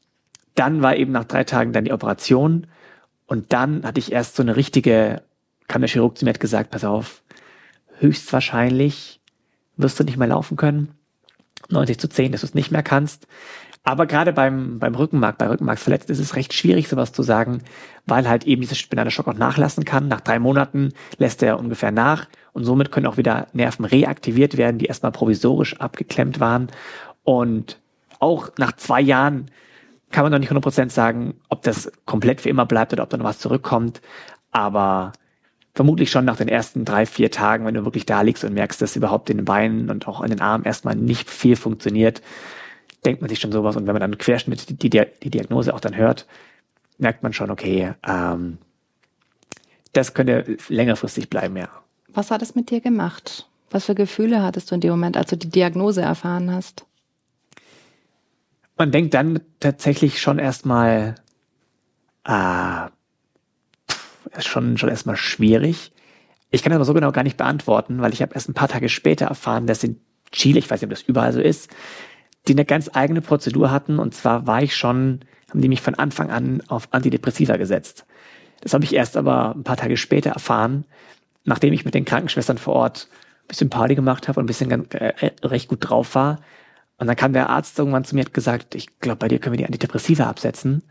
dann 0.56 0.82
war 0.82 0.96
eben 0.96 1.12
nach 1.12 1.24
drei 1.24 1.44
Tagen 1.44 1.72
dann 1.72 1.84
die 1.84 1.92
Operation 1.92 2.66
und 3.26 3.52
dann 3.52 3.84
hatte 3.84 4.00
ich 4.00 4.12
erst 4.12 4.36
so 4.36 4.42
eine 4.42 4.56
richtige, 4.56 5.22
kam 5.68 5.82
der 5.82 5.88
Chirurg 5.88 6.18
zu 6.18 6.24
mir 6.24 6.30
hat 6.30 6.40
gesagt, 6.40 6.70
pass 6.70 6.84
auf, 6.84 7.22
höchstwahrscheinlich 7.98 9.20
wirst 9.76 10.00
du 10.00 10.04
nicht 10.04 10.16
mehr 10.16 10.28
laufen 10.28 10.56
können. 10.56 10.92
90 11.68 11.98
zu 11.98 12.08
10, 12.08 12.32
dass 12.32 12.42
du 12.42 12.46
es 12.46 12.54
nicht 12.54 12.70
mehr 12.70 12.82
kannst. 12.82 13.26
Aber 13.82 14.06
gerade 14.06 14.32
beim, 14.32 14.78
beim 14.80 14.94
Rückenmark, 14.94 15.38
bei 15.38 15.48
Rückenmarksverletzten 15.48 16.12
ist 16.12 16.18
es 16.18 16.34
recht 16.34 16.52
schwierig, 16.52 16.88
sowas 16.88 17.12
zu 17.12 17.22
sagen, 17.22 17.62
weil 18.04 18.28
halt 18.28 18.44
eben 18.44 18.60
dieser 18.60 18.74
spinale 18.74 19.12
Schock 19.12 19.28
auch 19.28 19.34
nachlassen 19.34 19.84
kann. 19.84 20.08
Nach 20.08 20.20
drei 20.20 20.40
Monaten 20.40 20.92
lässt 21.18 21.42
er 21.42 21.58
ungefähr 21.58 21.92
nach 21.92 22.26
und 22.52 22.64
somit 22.64 22.90
können 22.90 23.06
auch 23.06 23.16
wieder 23.16 23.46
Nerven 23.52 23.84
reaktiviert 23.84 24.56
werden, 24.56 24.78
die 24.78 24.86
erstmal 24.86 25.12
provisorisch 25.12 25.78
abgeklemmt 25.78 26.40
waren. 26.40 26.68
Und 27.22 27.78
auch 28.18 28.50
nach 28.58 28.72
zwei 28.72 29.00
Jahren 29.00 29.50
kann 30.10 30.24
man 30.24 30.32
noch 30.32 30.38
nicht 30.38 30.52
100% 30.52 30.90
sagen, 30.90 31.34
ob 31.48 31.62
das 31.62 31.90
komplett 32.04 32.40
für 32.40 32.48
immer 32.48 32.66
bleibt 32.66 32.92
oder 32.92 33.02
ob 33.02 33.10
dann 33.10 33.24
was 33.24 33.38
zurückkommt. 33.38 34.00
Aber 34.50 35.12
vermutlich 35.74 36.10
schon 36.10 36.24
nach 36.24 36.36
den 36.36 36.48
ersten 36.48 36.84
drei, 36.84 37.06
vier 37.06 37.30
Tagen, 37.30 37.66
wenn 37.66 37.74
du 37.74 37.84
wirklich 37.84 38.06
da 38.06 38.22
liegst 38.22 38.44
und 38.44 38.54
merkst, 38.54 38.80
dass 38.80 38.96
überhaupt 38.96 39.28
in 39.30 39.36
den 39.36 39.44
Beinen 39.44 39.90
und 39.90 40.08
auch 40.08 40.22
in 40.22 40.30
den 40.30 40.40
Armen 40.40 40.64
erstmal 40.64 40.96
nicht 40.96 41.28
viel 41.28 41.56
funktioniert, 41.56 42.22
denkt 43.04 43.20
man 43.20 43.28
sich 43.28 43.40
schon 43.40 43.52
sowas. 43.52 43.76
Und 43.76 43.86
wenn 43.86 43.92
man 43.92 44.00
dann 44.00 44.18
Querschnitt 44.18 44.68
die, 44.68 44.76
die, 44.76 45.02
die 45.22 45.30
Diagnose 45.30 45.74
auch 45.74 45.80
dann 45.80 45.96
hört, 45.96 46.26
merkt 46.98 47.22
man 47.22 47.32
schon, 47.32 47.50
okay, 47.50 47.92
ähm, 48.06 48.58
das 49.92 50.14
könnte 50.14 50.56
längerfristig 50.68 51.28
bleiben, 51.28 51.56
ja. 51.56 51.68
Was 52.08 52.30
hat 52.30 52.42
es 52.42 52.54
mit 52.54 52.70
dir 52.70 52.80
gemacht? 52.80 53.46
Was 53.70 53.84
für 53.84 53.94
Gefühle 53.94 54.42
hattest 54.42 54.70
du 54.70 54.74
in 54.74 54.80
dem 54.80 54.90
Moment, 54.90 55.16
als 55.16 55.30
du 55.30 55.36
die 55.36 55.50
Diagnose 55.50 56.00
erfahren 56.00 56.50
hast? 56.50 56.86
Man 58.76 58.90
denkt 58.90 59.14
dann 59.14 59.40
tatsächlich 59.60 60.20
schon 60.20 60.38
erstmal, 60.38 61.14
ah, 62.24 62.90
ist 64.36 64.46
schon, 64.46 64.76
schon 64.76 64.88
erstmal 64.88 65.16
schwierig. 65.16 65.92
Ich 66.50 66.62
kann 66.62 66.70
das 66.70 66.76
aber 66.76 66.84
so 66.84 66.94
genau 66.94 67.12
gar 67.12 67.22
nicht 67.22 67.36
beantworten, 67.36 68.00
weil 68.00 68.12
ich 68.12 68.22
habe 68.22 68.34
erst 68.34 68.48
ein 68.48 68.54
paar 68.54 68.68
Tage 68.68 68.88
später 68.88 69.26
erfahren, 69.26 69.66
dass 69.66 69.82
in 69.82 70.00
Chile, 70.30 70.58
ich 70.58 70.70
weiß 70.70 70.80
nicht, 70.80 70.86
ob 70.86 70.90
das 70.90 71.02
überall 71.02 71.32
so 71.32 71.40
ist, 71.40 71.70
die 72.48 72.52
eine 72.52 72.64
ganz 72.64 72.90
eigene 72.92 73.20
Prozedur 73.20 73.70
hatten. 73.70 73.98
Und 73.98 74.14
zwar 74.14 74.46
war 74.46 74.62
ich 74.62 74.76
schon, 74.76 75.20
haben 75.50 75.60
die 75.60 75.68
mich 75.68 75.80
von 75.80 75.94
Anfang 75.94 76.30
an 76.30 76.62
auf 76.68 76.88
Antidepressiva 76.92 77.56
gesetzt. 77.56 78.06
Das 78.60 78.74
habe 78.74 78.84
ich 78.84 78.94
erst 78.94 79.16
aber 79.16 79.54
ein 79.54 79.64
paar 79.64 79.76
Tage 79.76 79.96
später 79.96 80.30
erfahren, 80.30 80.84
nachdem 81.44 81.72
ich 81.72 81.84
mit 81.84 81.94
den 81.94 82.04
Krankenschwestern 82.04 82.58
vor 82.58 82.74
Ort 82.74 83.08
ein 83.44 83.48
bisschen 83.48 83.70
Party 83.70 83.94
gemacht 83.94 84.28
habe 84.28 84.40
und 84.40 84.44
ein 84.44 84.46
bisschen 84.46 84.90
äh, 84.92 85.30
recht 85.44 85.68
gut 85.68 85.78
drauf 85.80 86.14
war, 86.14 86.40
und 86.98 87.06
dann 87.06 87.16
kam 87.16 87.32
der 87.32 87.50
Arzt 87.50 87.78
irgendwann 87.78 88.04
zu 88.04 88.14
mir 88.14 88.22
und 88.22 88.26
hat 88.26 88.34
gesagt, 88.34 88.74
ich 88.74 88.98
glaube, 89.00 89.18
bei 89.18 89.28
dir 89.28 89.38
können 89.38 89.52
wir 89.52 89.58
die 89.58 89.66
Antidepressiva 89.66 90.24
absetzen. 90.24 90.82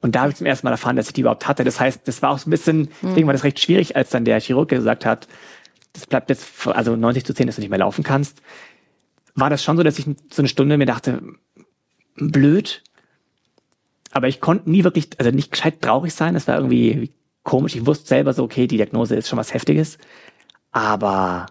Und 0.00 0.14
da 0.14 0.20
habe 0.20 0.30
ich 0.30 0.36
zum 0.36 0.46
ersten 0.46 0.66
Mal 0.66 0.70
erfahren, 0.70 0.94
dass 0.94 1.08
ich 1.08 1.12
die 1.12 1.22
überhaupt 1.22 1.48
hatte. 1.48 1.64
Das 1.64 1.80
heißt, 1.80 2.06
das 2.06 2.22
war 2.22 2.30
auch 2.30 2.38
so 2.38 2.48
ein 2.48 2.52
bisschen, 2.52 2.88
deswegen 3.02 3.26
war 3.26 3.32
das 3.32 3.42
recht 3.42 3.58
schwierig, 3.58 3.96
als 3.96 4.10
dann 4.10 4.24
der 4.24 4.40
Chirurg 4.40 4.68
gesagt 4.68 5.04
hat, 5.04 5.26
das 5.92 6.06
bleibt 6.06 6.30
jetzt, 6.30 6.66
also 6.68 6.94
90 6.94 7.24
zu 7.24 7.34
10, 7.34 7.46
dass 7.46 7.56
du 7.56 7.60
nicht 7.60 7.70
mehr 7.70 7.80
laufen 7.80 8.04
kannst. 8.04 8.40
War 9.34 9.50
das 9.50 9.64
schon 9.64 9.76
so, 9.76 9.82
dass 9.82 9.98
ich 9.98 10.04
so 10.04 10.42
eine 10.42 10.48
Stunde 10.48 10.78
mir 10.78 10.86
dachte, 10.86 11.22
blöd. 12.14 12.84
Aber 14.12 14.28
ich 14.28 14.40
konnte 14.40 14.70
nie 14.70 14.84
wirklich, 14.84 15.08
also 15.18 15.32
nicht 15.32 15.50
gescheit 15.50 15.82
traurig 15.82 16.14
sein. 16.14 16.34
Das 16.34 16.46
war 16.46 16.56
irgendwie 16.56 17.12
komisch. 17.42 17.74
Ich 17.74 17.86
wusste 17.86 18.06
selber 18.06 18.32
so, 18.32 18.44
okay, 18.44 18.68
die 18.68 18.76
Diagnose 18.76 19.16
ist 19.16 19.28
schon 19.28 19.38
was 19.38 19.54
Heftiges. 19.54 19.98
Aber 20.70 21.46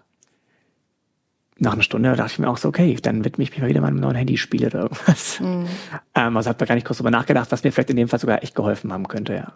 nach 1.58 1.72
einer 1.72 1.82
Stunde 1.82 2.14
dachte 2.14 2.32
ich 2.32 2.38
mir 2.38 2.48
auch 2.48 2.56
so, 2.56 2.68
okay, 2.68 2.96
dann 3.02 3.24
widme 3.24 3.42
ich 3.42 3.50
mich 3.50 3.60
mal 3.60 3.68
wieder 3.68 3.80
meinem 3.80 4.00
neuen 4.00 4.16
Handyspiel 4.16 4.66
oder 4.66 4.80
irgendwas. 4.82 5.40
Mhm. 5.40 5.66
Ähm, 6.14 6.36
also 6.36 6.48
habe 6.48 6.58
da 6.58 6.66
gar 6.66 6.74
nicht 6.74 6.86
kurz 6.86 6.98
drüber 6.98 7.10
nachgedacht, 7.10 7.50
was 7.50 7.64
mir 7.64 7.72
vielleicht 7.72 7.90
in 7.90 7.96
dem 7.96 8.08
Fall 8.08 8.18
sogar 8.18 8.42
echt 8.42 8.54
geholfen 8.54 8.92
haben 8.92 9.08
könnte, 9.08 9.34
ja. 9.34 9.52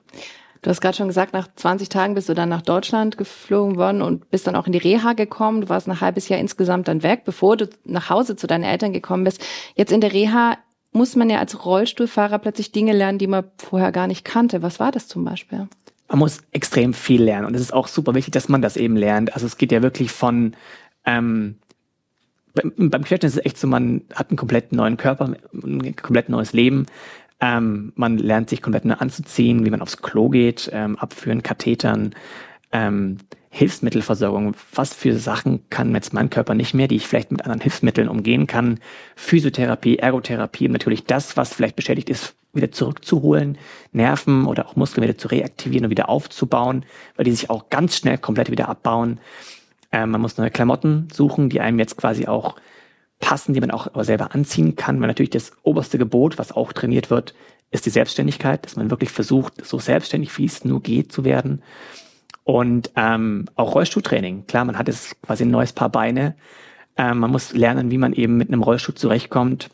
Du 0.63 0.71
hast 0.71 0.81
gerade 0.81 0.97
schon 0.97 1.09
gesagt, 1.09 1.33
nach 1.33 1.49
20 1.57 1.89
Tagen 1.89 2.15
bist 2.15 2.29
du 2.29 2.35
dann 2.35 2.49
nach 2.49 2.63
Deutschland 2.63 3.19
geflogen 3.19 3.77
worden 3.77 4.01
und 4.01 4.31
bist 4.31 4.47
dann 4.47 4.55
auch 4.55 4.67
in 4.67 4.73
die 4.73 4.79
Reha 4.79 5.13
gekommen. 5.13 5.63
Du 5.63 5.69
warst 5.69 5.89
ein 5.89 6.01
halbes 6.01 6.29
Jahr 6.29 6.39
insgesamt 6.39 6.87
dann 6.87 7.03
weg, 7.03 7.23
bevor 7.25 7.57
du 7.57 7.69
nach 7.85 8.11
Hause 8.11 8.37
zu 8.37 8.47
deinen 8.47 8.63
Eltern 8.63 8.93
gekommen 8.93 9.25
bist. 9.25 9.45
Jetzt 9.75 9.91
in 9.91 10.01
der 10.01 10.13
Reha 10.13 10.59
muss 10.93 11.17
man 11.17 11.29
ja 11.31 11.41
als 11.41 11.65
Rollstuhlfahrer 11.65 12.39
plötzlich 12.39 12.71
Dinge 12.71 12.93
lernen, 12.93 13.19
die 13.19 13.27
man 13.27 13.45
vorher 13.59 13.91
gar 13.91 14.07
nicht 14.07 14.25
kannte. 14.25 14.63
Was 14.63 14.79
war 14.79 14.93
das 14.93 15.09
zum 15.09 15.25
Beispiel? 15.25 15.67
Man 16.09 16.19
muss 16.21 16.43
extrem 16.53 16.95
viel 16.95 17.25
lernen 17.25 17.47
und 17.47 17.55
es 17.55 17.63
ist 17.63 17.73
auch 17.73 17.89
super 17.89 18.15
wichtig, 18.15 18.33
dass 18.33 18.49
man 18.49 18.63
das 18.63 18.77
eben 18.77 18.97
lernt. 18.97 19.35
Also 19.35 19.47
es 19.47 19.57
geht 19.57 19.73
ja 19.73 19.83
wirklich 19.83 20.13
von 20.13 20.55
ähm, 21.05 21.57
beim, 22.55 22.73
beim 22.91 23.05
Querschnitt 23.05 23.25
ist 23.25 23.37
es 23.37 23.45
echt 23.45 23.59
so, 23.59 23.67
man 23.67 24.03
hat 24.15 24.31
einen 24.31 24.37
komplett 24.37 24.73
neuen 24.73 24.97
Körper, 24.97 25.35
ein 25.53 25.97
komplett 25.97 26.29
neues 26.29 26.53
Leben. 26.53 26.87
Ähm, 27.41 27.93
man 27.97 28.19
lernt 28.19 28.51
sich 28.51 28.63
komplett 28.63 28.85
neu 28.85 28.95
anzuziehen, 28.95 29.65
wie 29.65 29.71
man 29.71 29.83
aufs 29.83 29.99
Klo 29.99 30.29
geht, 30.29 30.71
ähm, 30.73 30.97
abführen, 30.99 31.43
Kathetern, 31.43 32.15
ähm, 32.71 33.19
Hilfsmittelversorgung. 33.51 34.55
Was 34.75 34.95
für 34.95 35.19
Sachen 35.19 35.69
kann 35.69 35.95
jetzt 35.95 36.15
mein 36.15 36.31
Körper 36.31 36.55
nicht 36.55 36.73
mehr, 36.73 36.89
die 36.89 36.97
ich 36.97 37.09
vielleicht 37.09 37.33
mit 37.33 37.43
anderen 37.43 37.61
Hilfsmitteln 37.61 38.09
umgehen 38.09 38.47
kann? 38.47 38.79
Physiotherapie, 39.17 39.97
Ergotherapie, 39.97 40.69
natürlich 40.69 41.05
das, 41.05 41.37
was 41.37 41.53
vielleicht 41.53 41.77
beschädigt 41.77 42.11
ist, 42.11 42.35
wieder 42.55 42.71
zurückzuholen, 42.71 43.59
Nerven 43.93 44.47
oder 44.47 44.67
auch 44.67 44.77
Muskeln 44.77 45.03
wieder 45.03 45.19
zu 45.19 45.29
reaktivieren 45.29 45.87
und 45.87 45.91
wieder 45.91 46.09
aufzubauen, 46.09 46.85
weil 47.17 47.25
die 47.25 47.33
sich 47.33 47.51
auch 47.51 47.71
ganz 47.71 47.97
schnell 47.97 48.19
komplett 48.19 48.51
wieder 48.51 48.69
abbauen. 48.69 49.21
Ähm, 49.93 50.11
man 50.11 50.21
muss 50.21 50.39
neue 50.39 50.51
Klamotten 50.51 51.09
suchen, 51.13 51.49
die 51.49 51.61
einem 51.61 51.79
jetzt 51.79 51.97
quasi 51.97 52.27
auch 52.27 52.57
passen, 53.21 53.55
die 53.55 53.61
man 53.61 53.71
auch 53.71 53.89
selber 54.05 54.35
anziehen 54.35 54.75
kann. 54.77 55.01
Weil 55.01 55.09
natürlich 55.09 55.31
das 55.31 55.53
oberste 55.63 55.99
Gebot, 55.99 56.39
was 56.39 56.53
auch 56.53 56.73
trainiert 56.73 57.11
wird, 57.11 57.35
ist 57.71 57.87
die 57.87 57.91
Selbstständigkeit, 57.91 58.65
dass 58.65 58.77
man 58.77 58.91
wirklich 58.91 59.11
versucht, 59.11 59.65
so 59.65 59.79
selbstständig 59.79 60.37
wie 60.39 60.45
es 60.45 60.65
nur 60.65 60.83
geht 60.83 61.13
zu 61.13 61.25
werden. 61.25 61.63
Und 62.45 62.91
ähm, 62.97 63.47
auch 63.55 63.75
Rollstuhltraining. 63.75 64.47
Klar, 64.47 64.65
man 64.65 64.77
hat 64.77 64.89
jetzt 64.89 65.21
quasi 65.23 65.45
ein 65.45 65.51
neues 65.51 65.73
Paar 65.73 65.89
Beine. 65.89 66.35
Ähm, 66.97 67.19
man 67.19 67.31
muss 67.31 67.53
lernen, 67.53 67.91
wie 67.91 67.99
man 67.99 68.13
eben 68.13 68.37
mit 68.37 68.49
einem 68.49 68.63
Rollstuhl 68.63 68.95
zurechtkommt. 68.95 69.71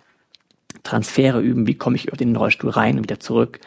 Transfere 0.82 1.40
üben, 1.40 1.66
wie 1.66 1.74
komme 1.74 1.96
ich 1.96 2.08
über 2.08 2.16
den 2.16 2.36
Rollstuhl 2.36 2.70
rein 2.70 2.98
und 2.98 3.04
wieder 3.04 3.20
zurück. 3.20 3.60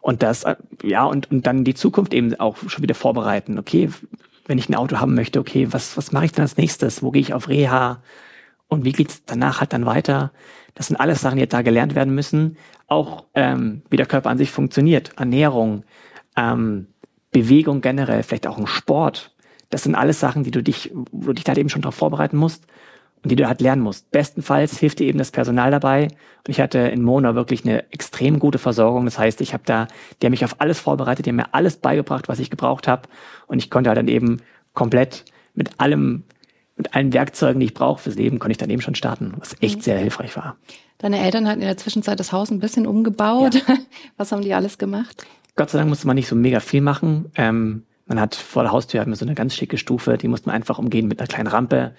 Und 0.00 0.22
das, 0.22 0.44
äh, 0.44 0.56
ja, 0.82 1.04
und, 1.04 1.30
und 1.30 1.46
dann 1.46 1.64
die 1.64 1.74
Zukunft 1.74 2.14
eben 2.14 2.38
auch 2.38 2.56
schon 2.68 2.82
wieder 2.82 2.94
vorbereiten. 2.94 3.58
Okay, 3.58 3.90
wenn 4.50 4.58
ich 4.58 4.68
ein 4.68 4.74
Auto 4.74 4.98
haben 4.98 5.14
möchte, 5.14 5.38
okay, 5.38 5.68
was, 5.70 5.96
was 5.96 6.10
mache 6.10 6.24
ich 6.24 6.32
dann 6.32 6.42
als 6.42 6.56
nächstes? 6.56 7.04
Wo 7.04 7.12
gehe 7.12 7.22
ich 7.22 7.32
auf 7.32 7.48
Reha? 7.48 8.02
Und 8.66 8.84
wie 8.84 8.90
geht's 8.90 9.24
danach 9.24 9.60
halt 9.60 9.72
dann 9.72 9.86
weiter? 9.86 10.32
Das 10.74 10.88
sind 10.88 10.96
alles 10.96 11.20
Sachen, 11.20 11.36
die 11.36 11.42
jetzt 11.42 11.52
da 11.52 11.62
gelernt 11.62 11.94
werden 11.94 12.14
müssen. 12.14 12.56
Auch 12.88 13.26
ähm, 13.34 13.82
wie 13.90 13.96
der 13.96 14.06
Körper 14.06 14.28
an 14.28 14.38
sich 14.38 14.50
funktioniert, 14.50 15.12
Ernährung, 15.16 15.84
ähm, 16.36 16.88
Bewegung 17.30 17.80
generell, 17.80 18.24
vielleicht 18.24 18.48
auch 18.48 18.58
ein 18.58 18.66
Sport. 18.66 19.36
Das 19.70 19.84
sind 19.84 19.94
alles 19.94 20.18
Sachen, 20.18 20.42
die 20.42 20.50
du 20.50 20.64
dich, 20.64 20.90
wo 21.12 21.28
du 21.28 21.34
dich 21.34 21.46
halt 21.46 21.58
eben 21.58 21.68
schon 21.68 21.82
darauf 21.82 21.94
vorbereiten 21.94 22.36
musst 22.36 22.66
und 23.22 23.30
die 23.30 23.36
du 23.36 23.46
halt 23.46 23.60
lernen 23.60 23.82
musst. 23.82 24.10
Bestenfalls 24.10 24.78
hilft 24.78 24.98
dir 24.98 25.06
eben 25.06 25.18
das 25.18 25.30
Personal 25.30 25.70
dabei. 25.70 26.04
Und 26.04 26.48
ich 26.48 26.60
hatte 26.60 26.78
in 26.78 27.02
Mona 27.02 27.34
wirklich 27.34 27.64
eine 27.64 27.90
extrem 27.92 28.38
gute 28.38 28.58
Versorgung. 28.58 29.04
Das 29.04 29.18
heißt, 29.18 29.40
ich 29.40 29.52
habe 29.52 29.62
da, 29.66 29.88
die 30.20 30.26
haben 30.26 30.30
mich 30.30 30.44
auf 30.44 30.60
alles 30.60 30.80
vorbereitet, 30.80 31.26
die 31.26 31.30
haben 31.30 31.36
mir 31.36 31.52
alles 31.54 31.76
beigebracht, 31.76 32.28
was 32.28 32.38
ich 32.38 32.50
gebraucht 32.50 32.88
habe. 32.88 33.02
Und 33.46 33.58
ich 33.58 33.70
konnte 33.70 33.90
halt 33.90 33.98
dann 33.98 34.08
eben 34.08 34.38
komplett 34.72 35.24
mit 35.54 35.78
allem, 35.78 36.24
mit 36.76 36.94
allen 36.94 37.12
Werkzeugen, 37.12 37.60
die 37.60 37.66
ich 37.66 37.74
brauche 37.74 38.02
fürs 38.02 38.16
Leben, 38.16 38.38
konnte 38.38 38.52
ich 38.52 38.58
dann 38.58 38.70
eben 38.70 38.80
schon 38.80 38.94
starten, 38.94 39.34
was 39.38 39.54
echt 39.60 39.78
mhm. 39.78 39.82
sehr 39.82 39.98
hilfreich 39.98 40.34
war. 40.36 40.56
Deine 40.98 41.18
Eltern 41.20 41.46
hatten 41.46 41.60
in 41.60 41.66
der 41.66 41.76
Zwischenzeit 41.76 42.20
das 42.20 42.32
Haus 42.32 42.50
ein 42.50 42.60
bisschen 42.60 42.86
umgebaut. 42.86 43.54
Ja. 43.54 43.76
Was 44.18 44.32
haben 44.32 44.42
die 44.42 44.52
alles 44.52 44.76
gemacht? 44.76 45.26
Gott 45.56 45.70
sei 45.70 45.78
Dank 45.78 45.88
musste 45.88 46.06
man 46.06 46.14
nicht 46.14 46.28
so 46.28 46.36
mega 46.36 46.60
viel 46.60 46.82
machen. 46.82 47.32
Ähm, 47.36 47.84
man 48.06 48.20
hat 48.20 48.34
vor 48.34 48.62
der 48.64 48.72
Haustür 48.72 49.00
hatten 49.00 49.10
wir 49.10 49.16
so 49.16 49.24
eine 49.24 49.34
ganz 49.34 49.54
schicke 49.54 49.78
Stufe, 49.78 50.18
die 50.18 50.28
musste 50.28 50.48
man 50.48 50.56
einfach 50.56 50.78
umgehen 50.78 51.08
mit 51.08 51.20
einer 51.20 51.28
kleinen 51.28 51.46
Rampe 51.46 51.94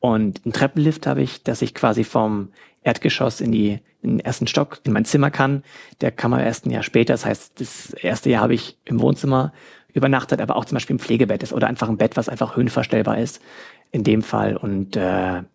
und 0.00 0.40
einen 0.44 0.52
Treppenlift 0.52 1.06
habe 1.06 1.22
ich, 1.22 1.42
dass 1.42 1.62
ich 1.62 1.74
quasi 1.74 2.04
vom 2.04 2.48
Erdgeschoss 2.82 3.40
in, 3.42 3.52
die, 3.52 3.80
in 4.02 4.16
den 4.16 4.20
ersten 4.20 4.46
Stock 4.46 4.80
in 4.84 4.92
mein 4.92 5.04
Zimmer 5.04 5.30
kann. 5.30 5.62
Der 6.00 6.10
kam 6.10 6.32
am 6.32 6.40
ersten 6.40 6.70
Jahr 6.70 6.82
später. 6.82 7.12
Das 7.12 7.26
heißt, 7.26 7.60
das 7.60 7.92
erste 7.92 8.30
Jahr 8.30 8.42
habe 8.42 8.54
ich 8.54 8.78
im 8.86 9.00
Wohnzimmer 9.00 9.52
übernachtet, 9.92 10.40
aber 10.40 10.56
auch 10.56 10.64
zum 10.64 10.76
Beispiel 10.76 10.94
im 10.94 11.00
Pflegebett 11.00 11.42
ist 11.42 11.52
oder 11.52 11.66
einfach 11.66 11.88
ein 11.88 11.98
Bett, 11.98 12.16
was 12.16 12.30
einfach 12.30 12.56
höhenverstellbar 12.56 13.18
ist. 13.18 13.42
In 13.92 14.02
dem 14.02 14.22
Fall. 14.22 14.56
Und 14.56 14.96
äh, 14.96 15.42
ein, 15.42 15.46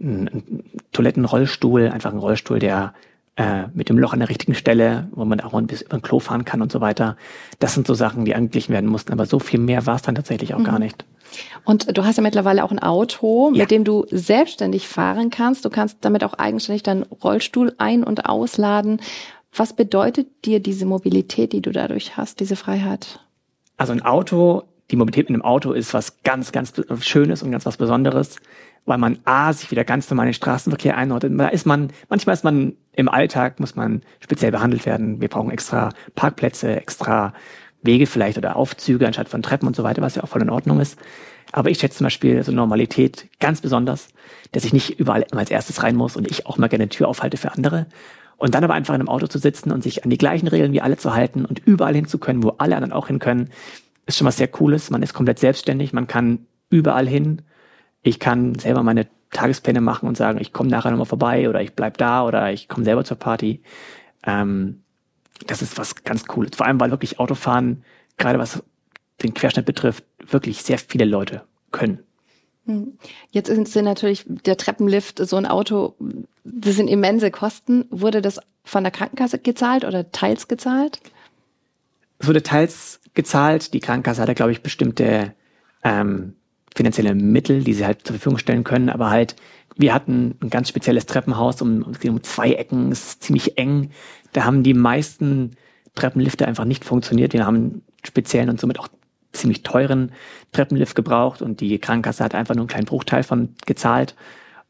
ein 0.00 0.64
Toilettenrollstuhl, 0.92 1.88
einfach 1.88 2.12
ein 2.12 2.18
Rollstuhl, 2.18 2.58
der 2.58 2.94
äh, 3.36 3.64
mit 3.74 3.88
dem 3.88 3.98
Loch 3.98 4.12
an 4.12 4.20
der 4.20 4.28
richtigen 4.28 4.54
Stelle, 4.54 5.08
wo 5.12 5.24
man 5.24 5.40
auch 5.40 5.54
ein 5.54 5.66
bisschen 5.66 5.86
über 5.86 5.98
den 5.98 6.02
Klo 6.02 6.20
fahren 6.20 6.44
kann 6.44 6.62
und 6.62 6.70
so 6.70 6.80
weiter. 6.80 7.16
Das 7.58 7.74
sind 7.74 7.86
so 7.86 7.94
Sachen, 7.94 8.24
die 8.24 8.34
angeglichen 8.34 8.72
werden 8.72 8.88
mussten. 8.88 9.12
Aber 9.12 9.26
so 9.26 9.38
viel 9.38 9.58
mehr 9.58 9.86
war 9.86 9.96
es 9.96 10.02
dann 10.02 10.14
tatsächlich 10.14 10.54
auch 10.54 10.60
mhm. 10.60 10.64
gar 10.64 10.78
nicht. 10.78 11.04
Und 11.64 11.96
du 11.96 12.04
hast 12.04 12.16
ja 12.16 12.22
mittlerweile 12.22 12.62
auch 12.62 12.70
ein 12.70 12.78
Auto, 12.78 13.50
ja. 13.52 13.62
mit 13.62 13.70
dem 13.70 13.84
du 13.84 14.06
selbstständig 14.10 14.86
fahren 14.86 15.30
kannst. 15.30 15.64
Du 15.64 15.70
kannst 15.70 15.98
damit 16.02 16.22
auch 16.22 16.34
eigenständig 16.34 16.84
deinen 16.84 17.02
Rollstuhl 17.02 17.74
ein- 17.78 18.04
und 18.04 18.26
ausladen. 18.26 19.00
Was 19.56 19.72
bedeutet 19.72 20.44
dir 20.44 20.60
diese 20.60 20.86
Mobilität, 20.86 21.52
die 21.52 21.62
du 21.62 21.70
dadurch 21.70 22.16
hast, 22.16 22.40
diese 22.40 22.56
Freiheit? 22.56 23.20
Also 23.76 23.92
ein 23.92 24.02
Auto, 24.02 24.62
die 24.90 24.96
Mobilität 24.96 25.30
mit 25.30 25.36
einem 25.36 25.44
Auto 25.44 25.72
ist 25.72 25.94
was 25.94 26.22
ganz, 26.22 26.52
ganz 26.52 26.74
Schönes 27.00 27.42
und 27.42 27.50
ganz 27.50 27.66
was 27.66 27.76
Besonderes, 27.76 28.36
weil 28.84 28.98
man 28.98 29.18
A, 29.24 29.52
sich 29.52 29.70
wieder 29.70 29.84
ganz 29.84 30.10
normal 30.10 30.26
in 30.26 30.30
den 30.30 30.34
Straßenverkehr 30.34 30.96
einordnet. 30.96 31.32
Da 31.38 31.48
ist 31.48 31.66
man, 31.66 31.90
manchmal 32.08 32.34
ist 32.34 32.44
man 32.44 32.74
im 32.92 33.08
Alltag, 33.08 33.60
muss 33.60 33.76
man 33.76 34.02
speziell 34.20 34.52
behandelt 34.52 34.84
werden. 34.84 35.20
Wir 35.20 35.28
brauchen 35.28 35.50
extra 35.50 35.90
Parkplätze, 36.14 36.76
extra 36.76 37.32
Wege 37.82 38.06
vielleicht 38.06 38.38
oder 38.38 38.56
Aufzüge 38.56 39.06
anstatt 39.06 39.28
von 39.28 39.42
Treppen 39.42 39.66
und 39.66 39.76
so 39.76 39.84
weiter, 39.84 40.02
was 40.02 40.14
ja 40.16 40.22
auch 40.22 40.28
voll 40.28 40.42
in 40.42 40.50
Ordnung 40.50 40.80
ist. 40.80 40.98
Aber 41.52 41.70
ich 41.70 41.78
schätze 41.78 41.98
zum 41.98 42.04
Beispiel 42.04 42.42
so 42.42 42.52
Normalität 42.52 43.28
ganz 43.40 43.60
besonders, 43.60 44.08
dass 44.52 44.64
ich 44.64 44.72
nicht 44.72 44.98
überall 44.98 45.24
immer 45.30 45.40
als 45.40 45.50
erstes 45.50 45.82
rein 45.82 45.96
muss 45.96 46.16
und 46.16 46.30
ich 46.30 46.46
auch 46.46 46.58
mal 46.58 46.68
gerne 46.68 46.88
Tür 46.88 47.08
aufhalte 47.08 47.36
für 47.36 47.52
andere. 47.52 47.86
Und 48.36 48.54
dann 48.54 48.64
aber 48.64 48.74
einfach 48.74 48.94
in 48.94 49.00
einem 49.00 49.08
Auto 49.08 49.28
zu 49.28 49.38
sitzen 49.38 49.70
und 49.70 49.82
sich 49.82 50.04
an 50.04 50.10
die 50.10 50.18
gleichen 50.18 50.48
Regeln 50.48 50.72
wie 50.72 50.80
alle 50.80 50.96
zu 50.96 51.14
halten 51.14 51.44
und 51.44 51.60
überall 51.60 51.94
hin 51.94 52.06
zu 52.06 52.18
können, 52.18 52.42
wo 52.42 52.50
alle 52.58 52.74
anderen 52.74 52.92
auch 52.92 53.06
hin 53.06 53.20
können, 53.20 53.50
ist 54.06 54.18
schon 54.18 54.26
was 54.26 54.36
sehr 54.36 54.48
Cooles. 54.48 54.90
Man 54.90 55.02
ist 55.02 55.14
komplett 55.14 55.38
selbstständig, 55.38 55.92
man 55.92 56.06
kann 56.06 56.46
überall 56.70 57.08
hin. 57.08 57.42
Ich 58.02 58.18
kann 58.18 58.58
selber 58.58 58.82
meine 58.82 59.06
Tagespläne 59.30 59.80
machen 59.80 60.08
und 60.08 60.16
sagen, 60.16 60.40
ich 60.40 60.52
komme 60.52 60.70
nachher 60.70 60.90
nochmal 60.90 61.06
vorbei 61.06 61.48
oder 61.48 61.60
ich 61.62 61.74
bleib 61.74 61.98
da 61.98 62.24
oder 62.24 62.52
ich 62.52 62.68
komme 62.68 62.84
selber 62.84 63.04
zur 63.04 63.18
Party. 63.18 63.62
Ähm, 64.24 64.82
das 65.46 65.62
ist 65.62 65.78
was 65.78 66.04
ganz 66.04 66.26
Cooles. 66.26 66.56
Vor 66.56 66.66
allem, 66.66 66.80
weil 66.80 66.90
wirklich 66.90 67.18
Autofahren, 67.18 67.84
gerade 68.16 68.38
was 68.38 68.62
den 69.22 69.34
Querschnitt 69.34 69.66
betrifft, 69.66 70.04
wirklich 70.26 70.62
sehr 70.62 70.78
viele 70.78 71.04
Leute 71.04 71.42
können. 71.72 72.00
Hm. 72.66 72.98
Jetzt 73.30 73.48
sind 73.48 73.84
natürlich 73.84 74.24
der 74.26 74.56
Treppenlift, 74.56 75.18
so 75.18 75.36
ein 75.36 75.46
Auto, 75.46 75.94
das 76.44 76.76
sind 76.76 76.88
immense 76.88 77.30
Kosten. 77.30 77.84
Wurde 77.90 78.22
das 78.22 78.40
von 78.64 78.84
der 78.84 78.92
Krankenkasse 78.92 79.38
gezahlt 79.38 79.84
oder 79.84 80.10
teils 80.12 80.48
gezahlt? 80.48 81.00
Es 82.18 82.28
wurde 82.28 82.42
teils 82.42 83.00
gezahlt. 83.14 83.72
Die 83.74 83.80
Krankenkasse 83.80 84.22
hatte, 84.22 84.34
glaube 84.34 84.52
ich, 84.52 84.62
bestimmte 84.62 85.34
ähm, 85.82 86.34
finanzielle 86.74 87.14
Mittel, 87.14 87.62
die 87.62 87.74
sie 87.74 87.86
halt 87.86 88.06
zur 88.06 88.16
Verfügung 88.16 88.38
stellen 88.38 88.64
können, 88.64 88.90
aber 88.90 89.10
halt, 89.10 89.36
wir 89.76 89.94
hatten 89.94 90.36
ein 90.40 90.50
ganz 90.50 90.68
spezielles 90.68 91.06
Treppenhaus 91.06 91.60
um, 91.62 91.82
um 91.82 92.22
zwei 92.22 92.52
Ecken, 92.52 92.92
es 92.92 93.06
ist 93.06 93.22
ziemlich 93.24 93.58
eng. 93.58 93.90
Da 94.32 94.44
haben 94.44 94.62
die 94.62 94.74
meisten 94.74 95.56
Treppenlifte 95.94 96.46
einfach 96.46 96.64
nicht 96.64 96.84
funktioniert. 96.84 97.32
Wir 97.32 97.46
haben 97.46 97.56
einen 97.56 97.82
speziellen 98.04 98.50
und 98.50 98.60
somit 98.60 98.78
auch 98.78 98.88
ziemlich 99.32 99.62
teuren 99.62 100.12
Treppenlift 100.52 100.94
gebraucht 100.94 101.42
und 101.42 101.60
die 101.60 101.78
Krankenkasse 101.78 102.22
hat 102.22 102.34
einfach 102.34 102.54
nur 102.54 102.62
einen 102.62 102.68
kleinen 102.68 102.86
Bruchteil 102.86 103.22
von 103.22 103.54
gezahlt. 103.66 104.14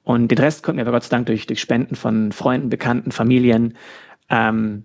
Und 0.04 0.28
den 0.28 0.38
Rest 0.38 0.62
konnten 0.62 0.78
wir 0.78 0.86
aber 0.86 0.96
Gott 0.96 1.04
sei 1.04 1.10
Dank 1.10 1.26
durch, 1.26 1.46
durch 1.46 1.60
Spenden 1.60 1.96
von 1.96 2.32
Freunden, 2.32 2.68
Bekannten, 2.68 3.10
Familien 3.12 3.76
ähm, 4.28 4.84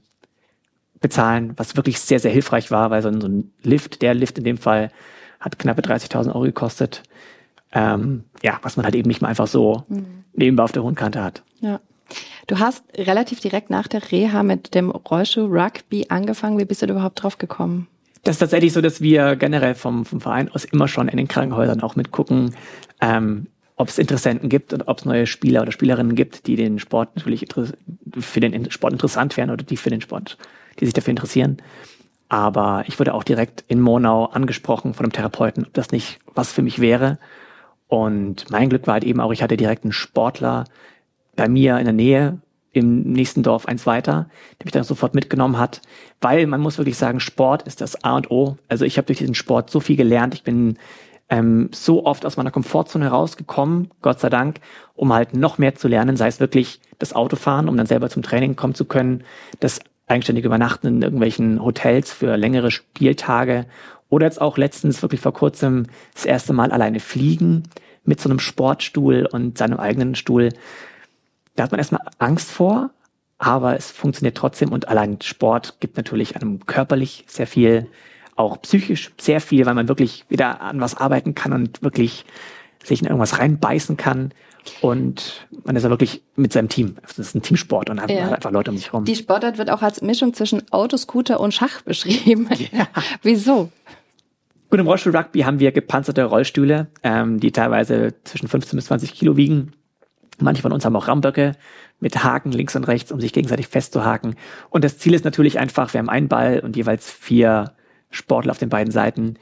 bezahlen, 1.02 1.54
was 1.56 1.76
wirklich 1.76 2.00
sehr, 2.00 2.20
sehr 2.20 2.32
hilfreich 2.32 2.72
war, 2.72 2.92
weil 2.92 3.02
so 3.02 3.10
ein, 3.10 3.22
so 3.22 3.28
ein 3.28 3.52
Lift, 3.64 4.02
der 4.02 4.14
Lift 4.14 4.38
in 4.38 4.44
dem 4.44 4.58
Fall, 4.58 4.92
hat 5.40 5.60
knappe 5.60 5.82
30.000 5.82 6.28
Euro 6.28 6.42
gekostet. 6.42 7.04
Ähm, 7.72 8.24
ja, 8.42 8.60
was 8.64 8.78
man 8.78 8.86
halt 8.86 8.96
eben 8.96 9.08
nicht 9.08 9.22
mal 9.22 9.30
einfach 9.30 9.48
so 9.48 9.84
mhm. 9.88 10.24
nebenbei 10.34 10.64
auf 10.64 10.72
der 10.72 10.84
Hundkante 10.84 11.24
hat. 11.24 11.44
Ja. 11.62 11.80
Du 12.48 12.58
hast 12.58 12.84
relativ 12.98 13.40
direkt 13.40 13.70
nach 13.70 13.88
der 13.88 14.12
Reha 14.12 14.42
mit 14.42 14.74
dem 14.74 14.90
Rollschuh 14.90 15.46
Rugby 15.46 16.08
angefangen. 16.10 16.58
Wie 16.58 16.66
bist 16.66 16.82
du 16.82 16.88
da 16.88 16.94
überhaupt 16.94 17.22
drauf 17.22 17.38
gekommen? 17.38 17.88
Das 18.24 18.36
ist 18.36 18.40
tatsächlich 18.40 18.74
so, 18.74 18.82
dass 18.82 19.02
wir 19.02 19.36
generell 19.36 19.76
vom, 19.76 20.06
vom 20.06 20.20
Verein 20.20 20.50
aus 20.50 20.66
immer 20.66 20.88
schon 20.88 21.08
in 21.08 21.18
den 21.18 21.28
Krankenhäusern 21.28 21.82
auch 21.82 21.96
mitgucken, 21.96 22.56
ähm, 23.02 23.48
ob 23.76 23.88
es 23.88 23.98
Interessenten 23.98 24.50
gibt 24.50 24.74
und 24.74 24.88
ob 24.88 24.98
es 24.98 25.06
neue 25.06 25.26
Spieler 25.26 25.62
oder 25.62 25.72
Spielerinnen 25.72 26.16
gibt, 26.16 26.48
die 26.48 26.58
den 26.58 26.80
Sport 26.80 27.16
natürlich 27.16 27.42
für 28.18 28.40
den 28.40 28.72
Sport 28.72 28.94
interessant 28.94 29.38
wären 29.38 29.50
oder 29.50 29.64
die 29.64 29.78
für 29.78 29.90
den 29.90 30.02
Sport, 30.02 30.38
die 30.80 30.86
sich 30.86 30.94
dafür 30.94 31.12
interessieren. 31.12 31.58
Aber 32.30 32.84
ich 32.88 33.00
wurde 33.00 33.14
auch 33.14 33.24
direkt 33.24 33.64
in 33.68 33.82
Monau 33.82 34.26
angesprochen 34.26 34.94
von 34.94 35.06
einem 35.06 35.14
Therapeuten, 35.14 35.66
ob 35.66 35.74
das 35.74 35.92
nicht 35.92 36.20
was 36.36 36.52
für 36.52 36.62
mich 36.62 36.80
wäre. 36.80 37.18
Und 37.88 38.52
mein 38.52 38.70
Glück 38.70 38.86
war 38.86 38.94
halt 38.94 39.04
eben 39.04 39.20
auch, 39.20 39.32
ich 39.32 39.42
hatte 39.42 39.58
direkt 39.58 39.84
einen 39.84 39.94
Sportler 39.94 40.66
bei 41.36 41.50
mir 41.50 41.80
in 41.80 41.86
der 41.86 41.94
Nähe 41.94 42.40
im 42.72 43.02
nächsten 43.14 43.42
Dorf 43.42 43.68
eins 43.68 43.88
weiter, 43.88 44.30
der 44.60 44.66
mich 44.66 44.74
dann 44.74 44.84
sofort 44.84 45.16
mitgenommen 45.16 45.58
hat, 45.58 45.82
weil 46.22 46.46
man 46.46 46.62
muss 46.62 46.78
wirklich 46.78 46.98
sagen, 46.98 47.20
Sport 47.20 47.64
ist 47.64 47.82
das 47.82 48.04
A 48.04 48.16
und 48.16 48.30
O. 48.30 48.58
Also 48.68 48.86
ich 48.86 48.98
habe 48.98 49.08
durch 49.08 49.18
diesen 49.18 49.34
Sport 49.34 49.72
so 49.72 49.80
viel 49.80 49.96
gelernt. 49.96 50.36
Ich 50.36 50.44
bin 50.44 50.78
ähm, 51.30 51.70
so 51.74 52.06
oft 52.06 52.26
aus 52.26 52.38
meiner 52.38 52.52
Komfortzone 52.52 53.06
herausgekommen, 53.06 53.90
Gott 54.02 54.20
sei 54.20 54.30
Dank, 54.30 54.60
um 54.96 55.14
halt 55.14 55.34
noch 55.34 55.58
mehr 55.58 55.76
zu 55.76 55.88
lernen, 55.88 56.16
sei 56.16 56.28
es 56.28 56.40
wirklich 56.40 56.80
das 57.00 57.14
Autofahren, 57.14 57.70
um 57.70 57.78
dann 57.78 57.88
selber 57.88 58.10
zum 58.10 58.24
Training 58.24 58.56
kommen 58.56 58.76
zu 58.76 58.86
können, 58.86 59.24
das 59.60 59.80
eigenständige 60.08 60.48
Übernachten 60.48 60.88
in 60.88 61.02
irgendwelchen 61.02 61.64
Hotels 61.64 62.12
für 62.12 62.36
längere 62.36 62.72
Spieltage 62.72 63.66
oder 64.10 64.26
jetzt 64.26 64.42
auch 64.42 64.58
letztens 64.58 65.02
wirklich 65.02 65.22
vor 65.22 65.34
kurzem 65.34 65.86
das 66.14 66.26
erste 66.26 66.54
Mal 66.54 66.72
alleine 66.72 67.00
fliegen 67.00 67.64
mit 68.04 68.20
so 68.20 68.30
einem 68.30 68.40
Sportstuhl 68.40 69.28
und 69.32 69.58
seinem 69.58 69.80
eigenen 69.80 70.16
Stuhl. 70.16 70.50
Da 71.56 71.64
hat 71.64 71.72
man 71.72 71.80
erstmal 71.80 72.02
Angst 72.18 72.52
vor, 72.52 72.90
aber 73.38 73.76
es 73.76 73.92
funktioniert 73.92 74.36
trotzdem 74.36 74.72
und 74.72 74.88
allein 74.88 75.22
Sport 75.22 75.78
gibt 75.80 75.98
natürlich 75.98 76.36
einem 76.36 76.66
körperlich 76.66 77.26
sehr 77.28 77.48
viel 77.48 77.88
auch 78.40 78.62
psychisch 78.62 79.12
sehr 79.20 79.42
viel, 79.42 79.66
weil 79.66 79.74
man 79.74 79.90
wirklich 79.90 80.24
wieder 80.30 80.62
an 80.62 80.80
was 80.80 80.96
arbeiten 80.96 81.36
kann 81.36 81.52
und 81.52 81.84
wirklich 81.84 82.26
sich 82.84 83.02
in 83.02 83.08
irgendwas 83.08 83.40
reinbeißen 83.40 83.98
kann. 83.98 84.34
Und 84.82 85.48
man 85.64 85.76
ist 85.76 85.84
ja 85.84 85.90
wirklich 85.90 86.22
mit 86.36 86.54
seinem 86.54 86.70
Team. 86.70 86.96
Das 87.02 87.18
ist 87.18 87.36
ein 87.36 87.42
Teamsport 87.42 87.90
und 87.90 88.02
hat 88.02 88.12
ja. 88.12 88.32
einfach 88.32 88.52
Leute 88.52 88.72
um 88.72 88.78
sich 88.78 88.88
herum. 88.88 89.06
Die 89.06 89.16
Sportart 89.16 89.58
wird 89.58 89.70
auch 89.70 89.82
als 89.82 90.02
Mischung 90.02 90.34
zwischen 90.34 90.62
Autoscooter 90.72 91.40
und 91.40 91.54
Schach 91.54 91.82
beschrieben. 91.82 92.48
Ja. 92.72 92.88
Wieso? 93.24 93.70
Gut, 94.70 94.80
im 94.80 94.86
Rollstuhl 94.86 95.16
Rugby 95.16 95.42
haben 95.42 95.60
wir 95.60 95.72
gepanzerte 95.72 96.24
Rollstühle, 96.26 96.88
ähm, 97.04 97.40
die 97.40 97.52
teilweise 97.52 98.14
zwischen 98.24 98.48
15 98.48 98.78
bis 98.78 98.86
20 98.86 99.14
Kilo 99.14 99.38
wiegen. 99.38 99.72
Manche 100.40 100.62
von 100.62 100.72
uns 100.72 100.86
haben 100.86 100.96
auch 100.96 101.08
Ramböcke 101.08 101.54
mit 102.00 102.24
Haken 102.24 102.52
links 102.52 102.76
und 102.76 102.86
rechts, 102.86 103.12
um 103.12 103.20
sich 103.20 103.34
gegenseitig 103.34 103.68
festzuhaken. 103.68 104.36
Und 104.70 104.84
das 104.84 104.98
Ziel 104.98 105.14
ist 105.14 105.26
natürlich 105.26 105.60
einfach, 105.60 105.94
wir 105.94 106.00
haben 106.00 106.10
einen 106.10 106.28
Ball 106.28 106.60
und 106.60 106.76
jeweils 106.76 107.10
vier 107.12 107.74
Sportler 108.10 108.52
auf 108.52 108.58
den 108.58 108.70
beiden 108.70 108.92
Seiten, 108.92 109.36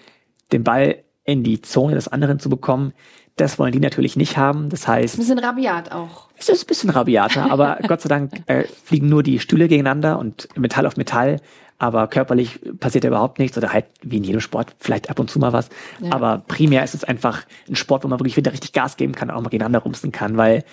den 0.52 0.64
Ball 0.64 1.04
in 1.24 1.44
die 1.44 1.62
Zone 1.62 1.96
des 1.96 2.08
anderen 2.08 2.40
zu 2.40 2.50
bekommen. 2.50 2.94
Das 3.38 3.60
wollen 3.60 3.72
die 3.72 3.80
natürlich 3.80 4.18
nicht 4.18 4.38
haben. 4.38 4.70
Das 4.70 4.88
heißt. 4.88 5.16
Ein 5.16 5.20
bisschen 5.20 5.40
rabiat 5.40 5.92
auch. 5.92 6.28
Es 6.38 6.50
ist 6.50 6.64
ein 6.64 6.68
bisschen 6.68 6.90
rabiater, 6.90 7.52
aber 7.52 7.80
Gott 7.88 8.02
sei 8.02 8.10
Dank 8.10 8.32
äh, 8.48 8.66
fliegen 8.84 9.10
nur 9.10 9.24
die 9.24 9.40
Stühle 9.40 9.68
gegeneinander 9.68 10.20
und 10.20 10.50
Metall 10.58 10.86
auf 10.86 10.98
Metall. 10.98 11.40
Aber 11.80 12.08
körperlich 12.08 12.60
passiert 12.80 13.04
ja 13.04 13.10
überhaupt 13.10 13.38
nichts 13.38 13.56
oder 13.56 13.72
halt 13.72 13.86
wie 14.02 14.18
in 14.18 14.24
jedem 14.24 14.42
Sport 14.42 14.76
vielleicht 14.80 15.12
ab 15.12 15.20
und 15.20 15.30
zu 15.30 15.38
mal 15.38 15.54
was. 15.54 15.70
Ja. 16.00 16.12
Aber 16.12 16.44
primär 16.48 16.84
ist 16.84 16.96
es 16.96 17.04
einfach 17.04 17.44
ein 17.70 17.76
Sport, 17.76 18.04
wo 18.04 18.08
man 18.08 18.20
wirklich 18.20 18.36
wieder 18.36 18.52
richtig 18.52 18.74
Gas 18.74 18.98
geben 18.98 19.14
kann 19.14 19.30
und 19.30 19.36
auch 19.36 19.42
mal 19.42 19.50
gegeneinander 19.50 19.80
rumsen 19.80 20.12
kann, 20.12 20.38
weil 20.38 20.64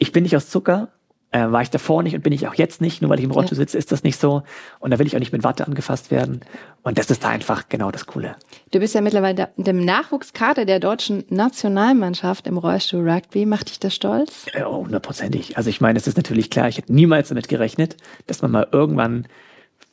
ich 0.00 0.10
bin 0.10 0.24
nicht 0.24 0.36
aus 0.36 0.50
Zucker, 0.50 0.88
äh, 1.30 1.50
war 1.50 1.62
ich 1.62 1.70
davor 1.70 2.02
nicht 2.02 2.14
und 2.14 2.22
bin 2.22 2.32
ich 2.32 2.48
auch 2.48 2.54
jetzt 2.54 2.80
nicht. 2.80 3.02
Nur 3.02 3.10
weil 3.10 3.18
ich 3.18 3.24
im 3.24 3.30
Rollstuhl 3.30 3.56
sitze, 3.56 3.76
ist 3.76 3.92
das 3.92 4.02
nicht 4.02 4.18
so. 4.18 4.42
Und 4.78 4.90
da 4.90 4.98
will 4.98 5.06
ich 5.06 5.14
auch 5.14 5.20
nicht 5.20 5.32
mit 5.32 5.44
Watte 5.44 5.66
angefasst 5.66 6.10
werden. 6.10 6.40
Und 6.82 6.98
das 6.98 7.10
ist 7.10 7.24
da 7.24 7.28
einfach 7.28 7.68
genau 7.68 7.90
das 7.90 8.06
Coole. 8.06 8.36
Du 8.70 8.78
bist 8.78 8.94
ja 8.94 9.00
mittlerweile 9.00 9.50
in 9.56 9.64
dem 9.64 9.84
Nachwuchskader 9.84 10.64
der 10.64 10.80
deutschen 10.80 11.24
Nationalmannschaft 11.28 12.46
im 12.46 12.56
Rollstuhl 12.56 13.08
Rugby. 13.08 13.44
Macht 13.44 13.68
dich 13.68 13.78
das 13.78 13.94
stolz? 13.94 14.46
Ja, 14.54 14.66
hundertprozentig. 14.66 15.56
Also 15.56 15.68
ich 15.68 15.80
meine, 15.80 15.98
es 15.98 16.06
ist 16.06 16.16
natürlich 16.16 16.50
klar, 16.50 16.68
ich 16.68 16.78
hätte 16.78 16.92
niemals 16.92 17.28
damit 17.28 17.48
gerechnet, 17.48 17.96
dass 18.26 18.40
man 18.40 18.50
mal 18.50 18.66
irgendwann 18.72 19.26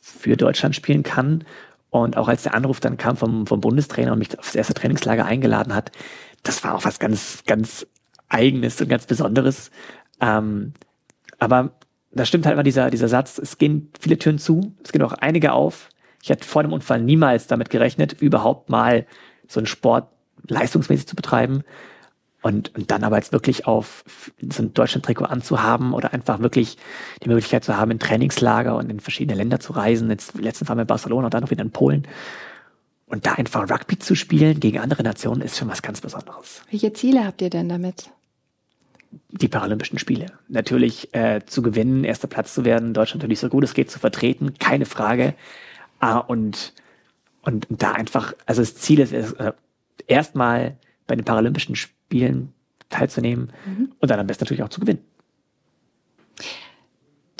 für 0.00 0.36
Deutschland 0.36 0.74
spielen 0.74 1.02
kann. 1.02 1.44
Und 1.90 2.16
auch 2.16 2.28
als 2.28 2.42
der 2.42 2.54
Anruf 2.54 2.80
dann 2.80 2.96
kam 2.96 3.16
vom, 3.16 3.46
vom 3.46 3.60
Bundestrainer 3.60 4.12
und 4.12 4.18
mich 4.18 4.38
aufs 4.38 4.54
erste 4.54 4.74
Trainingslager 4.74 5.24
eingeladen 5.24 5.74
hat, 5.74 5.92
das 6.42 6.62
war 6.64 6.74
auch 6.74 6.84
was 6.84 6.98
ganz, 6.98 7.42
ganz 7.46 7.86
Eigenes 8.28 8.80
und 8.80 8.88
ganz 8.88 9.06
Besonderes. 9.06 9.70
Ähm, 10.20 10.72
aber 11.38 11.72
da 12.10 12.24
stimmt 12.24 12.46
halt 12.46 12.56
mal 12.56 12.62
dieser, 12.62 12.90
dieser 12.90 13.08
Satz, 13.08 13.38
es 13.38 13.58
gehen 13.58 13.90
viele 14.00 14.18
Türen 14.18 14.38
zu, 14.38 14.74
es 14.82 14.92
gehen 14.92 15.02
auch 15.02 15.12
einige 15.12 15.52
auf. 15.52 15.88
Ich 16.22 16.30
hätte 16.30 16.46
vor 16.46 16.62
dem 16.62 16.72
Unfall 16.72 17.00
niemals 17.00 17.46
damit 17.46 17.70
gerechnet, 17.70 18.20
überhaupt 18.20 18.70
mal 18.70 19.06
so 19.46 19.60
einen 19.60 19.66
Sport 19.66 20.08
leistungsmäßig 20.48 21.06
zu 21.06 21.16
betreiben. 21.16 21.62
Und, 22.42 22.74
und 22.76 22.90
dann 22.90 23.02
aber 23.02 23.16
jetzt 23.16 23.32
wirklich 23.32 23.66
auf 23.66 24.04
so 24.52 24.62
ein 24.62 24.72
Deutschland-Trikot 24.72 25.24
anzuhaben 25.24 25.92
oder 25.92 26.12
einfach 26.12 26.38
wirklich 26.38 26.76
die 27.24 27.28
Möglichkeit 27.28 27.64
zu 27.64 27.76
haben, 27.76 27.90
in 27.90 27.98
Trainingslager 27.98 28.76
und 28.76 28.88
in 28.88 29.00
verschiedene 29.00 29.36
Länder 29.36 29.58
zu 29.58 29.72
reisen. 29.72 30.10
Jetzt 30.10 30.38
letzten 30.38 30.64
Fall 30.64 30.78
in 30.78 30.86
Barcelona 30.86 31.26
und 31.26 31.34
dann 31.34 31.42
noch 31.42 31.50
wieder 31.50 31.64
in 31.64 31.72
Polen. 31.72 32.06
Und 33.06 33.26
da 33.26 33.32
einfach 33.32 33.68
Rugby 33.68 33.98
zu 33.98 34.14
spielen 34.14 34.60
gegen 34.60 34.78
andere 34.78 35.02
Nationen 35.02 35.42
ist 35.42 35.56
schon 35.56 35.68
was 35.68 35.82
ganz 35.82 36.00
Besonderes. 36.00 36.62
Welche 36.70 36.92
Ziele 36.92 37.24
habt 37.24 37.42
ihr 37.42 37.50
denn 37.50 37.68
damit? 37.68 38.10
Die 39.30 39.48
Paralympischen 39.48 39.98
Spiele. 39.98 40.26
Natürlich 40.48 41.14
äh, 41.14 41.40
zu 41.46 41.62
gewinnen, 41.62 42.04
erster 42.04 42.28
Platz 42.28 42.54
zu 42.54 42.64
werden, 42.64 42.94
Deutschland 42.94 43.22
natürlich 43.22 43.40
so 43.40 43.48
gut 43.48 43.64
es 43.64 43.74
geht 43.74 43.90
zu 43.90 43.98
vertreten, 43.98 44.54
keine 44.58 44.86
Frage. 44.86 45.34
Ah, 46.00 46.18
und, 46.18 46.72
und, 47.42 47.66
da 47.70 47.92
einfach, 47.92 48.34
also 48.46 48.62
das 48.62 48.76
Ziel 48.76 49.00
ist 49.00 49.12
äh, 49.12 49.52
erstmal 50.06 50.76
bei 51.06 51.16
den 51.16 51.24
Paralympischen 51.24 51.76
Spielen 51.76 52.52
teilzunehmen 52.88 53.52
mhm. 53.66 53.92
und 53.98 54.10
dann 54.10 54.20
am 54.20 54.26
besten 54.26 54.44
natürlich 54.44 54.62
auch 54.62 54.68
zu 54.68 54.80
gewinnen. 54.80 55.00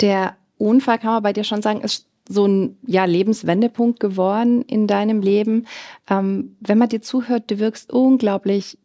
Der 0.01 0.35
Unfall 0.57 0.99
kann 0.99 1.11
man 1.13 1.23
bei 1.23 1.33
dir 1.33 1.43
schon 1.43 1.61
sagen, 1.61 1.81
ist 1.81 2.07
so 2.29 2.45
ein 2.45 2.77
ja, 2.85 3.05
Lebenswendepunkt 3.05 3.99
geworden 3.99 4.61
in 4.63 4.87
deinem 4.87 5.21
Leben. 5.21 5.65
Ähm, 6.09 6.57
wenn 6.59 6.77
man 6.77 6.89
dir 6.89 7.01
zuhört, 7.01 7.49
du 7.49 7.59
wirkst 7.59 7.91
unglaublich 7.91 8.77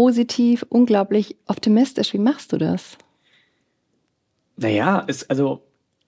positiv, 0.00 0.64
unglaublich 0.70 1.36
optimistisch. 1.46 2.14
Wie 2.14 2.18
machst 2.18 2.54
du 2.54 2.56
das? 2.56 2.96
Naja, 4.56 5.00
ist 5.00 5.28
also 5.28 5.62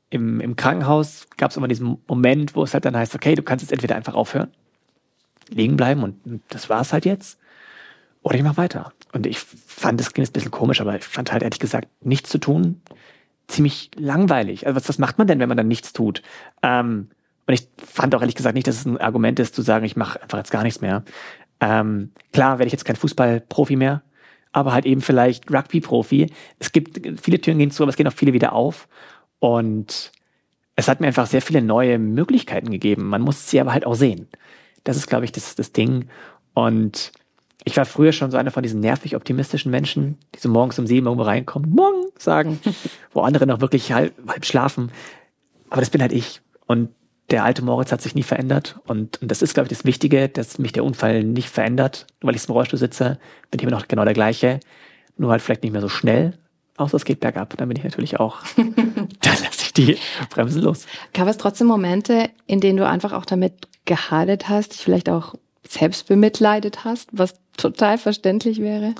im, 0.08 0.40
im 0.40 0.56
Krankenhaus 0.56 1.26
gab 1.36 1.50
es 1.50 1.58
immer 1.58 1.68
diesen 1.68 1.98
Moment, 2.08 2.56
wo 2.56 2.62
es 2.62 2.72
halt 2.72 2.86
dann 2.86 2.96
heißt, 2.96 3.14
okay, 3.14 3.34
du 3.34 3.42
kannst 3.42 3.62
jetzt 3.62 3.70
entweder 3.70 3.94
einfach 3.94 4.14
aufhören, 4.14 4.50
liegen 5.50 5.76
bleiben 5.76 6.02
und 6.02 6.40
das 6.48 6.70
war's 6.70 6.94
halt 6.94 7.04
jetzt, 7.04 7.38
oder 8.22 8.36
ich 8.36 8.42
mach 8.42 8.56
weiter. 8.56 8.94
Und 9.12 9.26
ich 9.26 9.38
fand, 9.38 10.00
das 10.00 10.06
jetzt 10.16 10.30
ein 10.30 10.32
bisschen 10.32 10.50
komisch, 10.50 10.80
aber 10.80 10.96
ich 10.96 11.04
fand 11.04 11.30
halt 11.30 11.42
ehrlich 11.42 11.60
gesagt, 11.60 11.88
nichts 12.00 12.30
zu 12.30 12.38
tun 12.38 12.80
ziemlich 13.46 13.90
langweilig. 13.96 14.66
Also 14.66 14.76
was, 14.76 14.88
was 14.88 14.98
macht 14.98 15.18
man 15.18 15.26
denn, 15.26 15.38
wenn 15.38 15.48
man 15.48 15.58
dann 15.58 15.68
nichts 15.68 15.92
tut? 15.92 16.22
Ähm, 16.62 17.10
und 17.46 17.54
ich 17.54 17.68
fand 17.76 18.14
auch 18.14 18.20
ehrlich 18.22 18.36
gesagt 18.36 18.54
nicht, 18.54 18.66
dass 18.66 18.76
es 18.76 18.86
ein 18.86 18.96
Argument 18.96 19.38
ist, 19.38 19.54
zu 19.54 19.60
sagen, 19.60 19.84
ich 19.84 19.96
mache 19.96 20.22
einfach 20.22 20.38
jetzt 20.38 20.50
gar 20.50 20.62
nichts 20.62 20.80
mehr. 20.80 21.02
Ähm, 21.62 22.10
klar 22.32 22.58
werde 22.58 22.66
ich 22.66 22.72
jetzt 22.72 22.84
kein 22.84 22.96
Fußballprofi 22.96 23.76
mehr, 23.76 24.02
aber 24.50 24.72
halt 24.72 24.84
eben 24.84 25.00
vielleicht 25.00 25.48
Rugby-Profi. 25.48 26.26
Es 26.58 26.72
gibt 26.72 27.00
viele 27.22 27.40
Türen 27.40 27.58
gehen 27.58 27.70
zu, 27.70 27.84
aber 27.84 27.90
es 27.90 27.96
gehen 27.96 28.08
auch 28.08 28.12
viele 28.12 28.32
wieder 28.32 28.52
auf. 28.52 28.88
Und 29.38 30.10
es 30.74 30.88
hat 30.88 31.00
mir 31.00 31.06
einfach 31.06 31.26
sehr 31.26 31.40
viele 31.40 31.62
neue 31.62 32.00
Möglichkeiten 32.00 32.70
gegeben. 32.72 33.06
Man 33.08 33.22
muss 33.22 33.48
sie 33.48 33.60
aber 33.60 33.72
halt 33.72 33.86
auch 33.86 33.94
sehen. 33.94 34.26
Das 34.82 34.96
ist, 34.96 35.06
glaube 35.06 35.24
ich, 35.24 35.30
das, 35.30 35.54
das 35.54 35.70
Ding. 35.70 36.08
Und 36.52 37.12
ich 37.64 37.76
war 37.76 37.84
früher 37.84 38.10
schon 38.10 38.32
so 38.32 38.38
einer 38.38 38.50
von 38.50 38.64
diesen 38.64 38.80
nervig 38.80 39.14
optimistischen 39.14 39.70
Menschen, 39.70 40.18
die 40.34 40.40
so 40.40 40.48
morgens 40.48 40.80
um 40.80 40.88
sieben 40.88 41.06
irgendwo 41.06 41.24
reinkommen, 41.24 41.70
morgen 41.70 42.06
sagen, 42.18 42.58
wo 43.12 43.20
andere 43.20 43.46
noch 43.46 43.60
wirklich 43.60 43.92
halb, 43.92 44.14
halb 44.26 44.44
schlafen. 44.44 44.90
Aber 45.70 45.80
das 45.80 45.90
bin 45.90 46.02
halt 46.02 46.12
ich. 46.12 46.40
Und 46.66 46.88
der 47.32 47.44
alte 47.44 47.64
Moritz 47.64 47.90
hat 47.90 48.02
sich 48.02 48.14
nie 48.14 48.22
verändert. 48.22 48.78
Und, 48.86 49.20
und 49.20 49.30
das 49.30 49.42
ist, 49.42 49.54
glaube 49.54 49.66
ich, 49.66 49.76
das 49.76 49.84
Wichtige, 49.84 50.28
dass 50.28 50.58
mich 50.58 50.72
der 50.72 50.84
Unfall 50.84 51.24
nicht 51.24 51.48
verändert. 51.48 52.06
Nur 52.20 52.28
weil 52.28 52.36
ich 52.36 52.46
im 52.46 52.52
Rollstuhl 52.52 52.78
sitze, 52.78 53.18
bin 53.50 53.58
ich 53.58 53.62
immer 53.62 53.76
noch 53.76 53.88
genau 53.88 54.04
der 54.04 54.14
gleiche. 54.14 54.60
Nur 55.16 55.30
halt 55.30 55.42
vielleicht 55.42 55.62
nicht 55.62 55.72
mehr 55.72 55.80
so 55.80 55.88
schnell. 55.88 56.38
Außer 56.76 56.96
es 56.96 57.04
geht 57.04 57.20
bergab. 57.20 57.56
Dann 57.56 57.68
bin 57.68 57.76
ich 57.76 57.84
natürlich 57.84 58.20
auch, 58.20 58.38
dann 58.56 59.06
lasse 59.22 59.62
ich 59.62 59.72
die 59.72 59.98
Bremsen 60.30 60.62
los. 60.62 60.86
Gab 61.14 61.26
es 61.26 61.38
trotzdem 61.38 61.66
Momente, 61.66 62.30
in 62.46 62.60
denen 62.60 62.76
du 62.76 62.86
einfach 62.86 63.12
auch 63.12 63.24
damit 63.24 63.68
gehadert 63.84 64.48
hast, 64.48 64.74
dich 64.74 64.82
vielleicht 64.82 65.08
auch 65.08 65.34
selbst 65.66 66.06
bemitleidet 66.06 66.84
hast, 66.84 67.08
was 67.12 67.34
total 67.56 67.98
verständlich 67.98 68.60
wäre? 68.60 68.94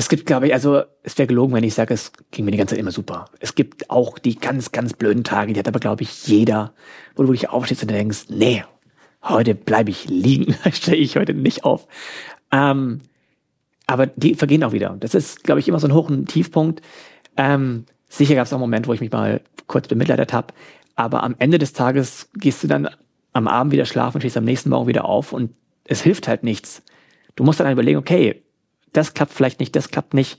Es 0.00 0.08
gibt, 0.08 0.26
glaube 0.26 0.46
ich, 0.46 0.54
also 0.54 0.84
es 1.02 1.18
wäre 1.18 1.26
gelogen, 1.26 1.52
wenn 1.54 1.64
ich 1.64 1.74
sage, 1.74 1.92
es 1.92 2.12
ging 2.30 2.44
mir 2.44 2.52
die 2.52 2.56
ganze 2.56 2.76
Zeit 2.76 2.80
immer 2.80 2.92
super. 2.92 3.24
Es 3.40 3.56
gibt 3.56 3.90
auch 3.90 4.20
die 4.20 4.36
ganz, 4.36 4.70
ganz 4.70 4.92
blöden 4.92 5.24
Tage, 5.24 5.52
die 5.52 5.58
hat 5.58 5.66
aber, 5.66 5.80
glaube 5.80 6.04
ich, 6.04 6.28
jeder, 6.28 6.72
wo 7.16 7.24
du 7.24 7.30
wirklich 7.30 7.50
aufstehst 7.50 7.82
und 7.82 7.90
denkst, 7.90 8.26
nee, 8.28 8.62
heute 9.24 9.56
bleibe 9.56 9.90
ich 9.90 10.08
liegen, 10.08 10.54
stehe 10.72 10.98
ich 10.98 11.16
heute 11.16 11.34
nicht 11.34 11.64
auf. 11.64 11.88
Ähm, 12.52 13.00
aber 13.88 14.06
die 14.06 14.36
vergehen 14.36 14.62
auch 14.62 14.70
wieder. 14.70 14.96
Das 15.00 15.16
ist, 15.16 15.42
glaube 15.42 15.58
ich, 15.58 15.66
immer 15.66 15.80
so 15.80 15.88
ein 15.88 15.94
Hoch- 15.94 16.08
und 16.08 16.28
Tiefpunkt. 16.28 16.80
Ähm, 17.36 17.84
sicher 18.08 18.36
gab 18.36 18.46
es 18.46 18.52
auch 18.52 18.58
einen 18.58 18.60
Moment, 18.60 18.86
wo 18.86 18.92
ich 18.92 19.00
mich 19.00 19.10
mal 19.10 19.40
kurz 19.66 19.88
bemitleidet 19.88 20.32
habe. 20.32 20.54
Aber 20.94 21.24
am 21.24 21.34
Ende 21.40 21.58
des 21.58 21.72
Tages 21.72 22.30
gehst 22.34 22.62
du 22.62 22.68
dann 22.68 22.88
am 23.32 23.48
Abend 23.48 23.72
wieder 23.72 23.84
schlafen, 23.84 24.20
stehst 24.20 24.36
am 24.36 24.44
nächsten 24.44 24.70
Morgen 24.70 24.86
wieder 24.86 25.06
auf 25.06 25.32
und 25.32 25.50
es 25.82 26.02
hilft 26.02 26.28
halt 26.28 26.44
nichts. 26.44 26.84
Du 27.34 27.42
musst 27.42 27.58
dann 27.58 27.72
überlegen, 27.72 27.98
okay, 27.98 28.44
das 28.92 29.14
klappt 29.14 29.32
vielleicht 29.32 29.60
nicht, 29.60 29.74
das 29.76 29.90
klappt 29.90 30.14
nicht. 30.14 30.38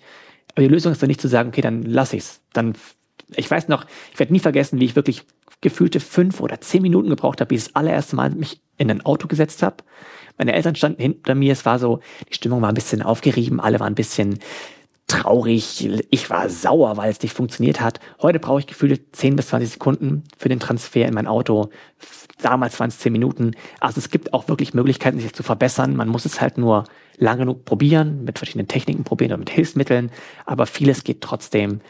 Aber 0.51 0.61
die 0.61 0.67
Lösung 0.67 0.91
ist 0.91 1.01
dann 1.01 1.07
nicht 1.07 1.21
zu 1.21 1.27
sagen, 1.27 1.49
okay, 1.49 1.61
dann 1.61 1.83
lass 1.83 2.13
ich's. 2.13 2.41
Dann, 2.53 2.73
ich 3.35 3.49
weiß 3.49 3.67
noch, 3.67 3.85
ich 4.11 4.19
werde 4.19 4.33
nie 4.33 4.39
vergessen, 4.39 4.79
wie 4.79 4.85
ich 4.85 4.95
wirklich 4.95 5.25
gefühlte 5.61 5.99
fünf 5.99 6.39
oder 6.39 6.61
zehn 6.61 6.81
Minuten 6.81 7.09
gebraucht 7.09 7.41
habe, 7.41 7.51
wie 7.51 7.55
ich 7.55 7.65
das 7.65 7.75
allererste 7.75 8.15
Mal 8.15 8.31
mich 8.31 8.61
in 8.77 8.89
ein 8.89 9.05
Auto 9.05 9.27
gesetzt 9.27 9.61
habe. 9.61 9.77
Meine 10.37 10.53
Eltern 10.53 10.75
standen 10.75 11.01
hinter 11.01 11.35
mir, 11.35 11.51
es 11.51 11.65
war 11.65 11.79
so, 11.79 11.99
die 12.29 12.33
Stimmung 12.33 12.61
war 12.61 12.69
ein 12.69 12.75
bisschen 12.75 13.01
aufgerieben, 13.01 13.59
alle 13.59 13.79
waren 13.79 13.91
ein 13.91 13.95
bisschen 13.95 14.39
traurig, 15.09 15.89
ich 16.09 16.29
war 16.29 16.49
sauer, 16.49 16.95
weil 16.95 17.11
es 17.11 17.21
nicht 17.21 17.33
funktioniert 17.33 17.81
hat. 17.81 17.99
Heute 18.21 18.39
brauche 18.39 18.59
ich 18.59 18.67
gefühlt 18.67 19.15
10 19.15 19.35
bis 19.35 19.47
20 19.47 19.71
Sekunden 19.71 20.23
für 20.37 20.47
den 20.47 20.59
Transfer 20.59 21.05
in 21.05 21.13
mein 21.13 21.27
Auto. 21.27 21.69
Damals 22.41 22.79
waren 22.79 22.89
es 22.89 22.99
10 22.99 23.11
Minuten. 23.11 23.51
Also 23.81 23.99
es 23.99 24.09
gibt 24.09 24.33
auch 24.33 24.47
wirklich 24.47 24.73
Möglichkeiten, 24.73 25.19
sich 25.19 25.33
zu 25.33 25.43
verbessern. 25.43 25.95
Man 25.95 26.07
muss 26.07 26.25
es 26.25 26.39
halt 26.39 26.57
nur 26.57 26.85
lang 27.17 27.39
genug 27.39 27.65
probieren, 27.65 28.23
mit 28.23 28.37
verschiedenen 28.37 28.67
Techniken 28.67 29.03
probieren 29.03 29.31
oder 29.31 29.39
mit 29.39 29.49
Hilfsmitteln. 29.49 30.11
Aber 30.45 30.65
vieles 30.65 31.03
geht 31.03 31.21
trotzdem. 31.21 31.81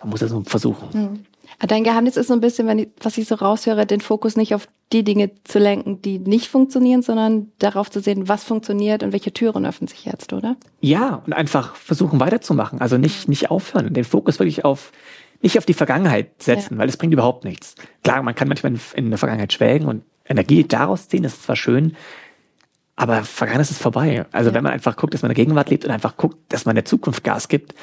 Man 0.00 0.10
muss 0.10 0.20
es 0.20 0.30
nur 0.30 0.44
versuchen. 0.44 1.26
Mhm. 1.60 1.66
Dein 1.66 1.84
Geheimnis 1.84 2.16
ist 2.16 2.28
so 2.28 2.34
ein 2.34 2.40
bisschen, 2.40 2.66
wenn 2.66 2.78
ich, 2.78 2.88
was 3.00 3.18
ich 3.18 3.26
so 3.26 3.34
raushöre, 3.34 3.86
den 3.86 4.00
Fokus 4.00 4.36
nicht 4.36 4.54
auf 4.54 4.68
die 4.92 5.04
Dinge 5.04 5.30
zu 5.44 5.58
lenken, 5.58 6.00
die 6.00 6.18
nicht 6.18 6.48
funktionieren, 6.48 7.02
sondern 7.02 7.52
darauf 7.58 7.90
zu 7.90 8.00
sehen, 8.00 8.28
was 8.28 8.44
funktioniert 8.44 9.02
und 9.02 9.12
welche 9.12 9.32
Türen 9.32 9.66
öffnen 9.66 9.88
sich 9.88 10.04
jetzt, 10.04 10.32
oder? 10.32 10.56
Ja, 10.80 11.22
und 11.26 11.32
einfach 11.32 11.74
versuchen 11.74 12.20
weiterzumachen. 12.20 12.80
Also 12.80 12.96
nicht, 12.96 13.28
nicht 13.28 13.50
aufhören. 13.50 13.92
Den 13.92 14.04
Fokus 14.04 14.38
wirklich 14.38 14.64
auf, 14.64 14.92
nicht 15.42 15.58
auf 15.58 15.66
die 15.66 15.74
Vergangenheit 15.74 16.42
setzen, 16.42 16.74
ja. 16.74 16.80
weil 16.80 16.88
es 16.88 16.96
bringt 16.96 17.12
überhaupt 17.12 17.44
nichts. 17.44 17.74
Klar, 18.02 18.22
man 18.22 18.34
kann 18.34 18.48
manchmal 18.48 18.72
in, 18.72 18.80
in 18.94 19.10
der 19.10 19.18
Vergangenheit 19.18 19.52
schwelgen 19.52 19.88
und 19.88 20.04
Energie 20.26 20.64
daraus 20.64 21.08
ziehen, 21.08 21.22
das 21.22 21.34
ist 21.34 21.44
zwar 21.44 21.56
schön, 21.56 21.96
aber 22.96 23.22
Vergangenheit 23.24 23.70
ist 23.70 23.80
vorbei. 23.80 24.26
Also 24.32 24.50
ja. 24.50 24.54
wenn 24.54 24.64
man 24.64 24.72
einfach 24.72 24.96
guckt, 24.96 25.14
dass 25.14 25.22
man 25.22 25.30
in 25.30 25.36
der 25.36 25.44
Gegenwart 25.44 25.70
lebt 25.70 25.84
und 25.84 25.90
einfach 25.90 26.16
guckt, 26.16 26.36
dass 26.48 26.64
man 26.64 26.74
der 26.74 26.84
Zukunft 26.84 27.24
Gas 27.24 27.48
gibt, 27.48 27.74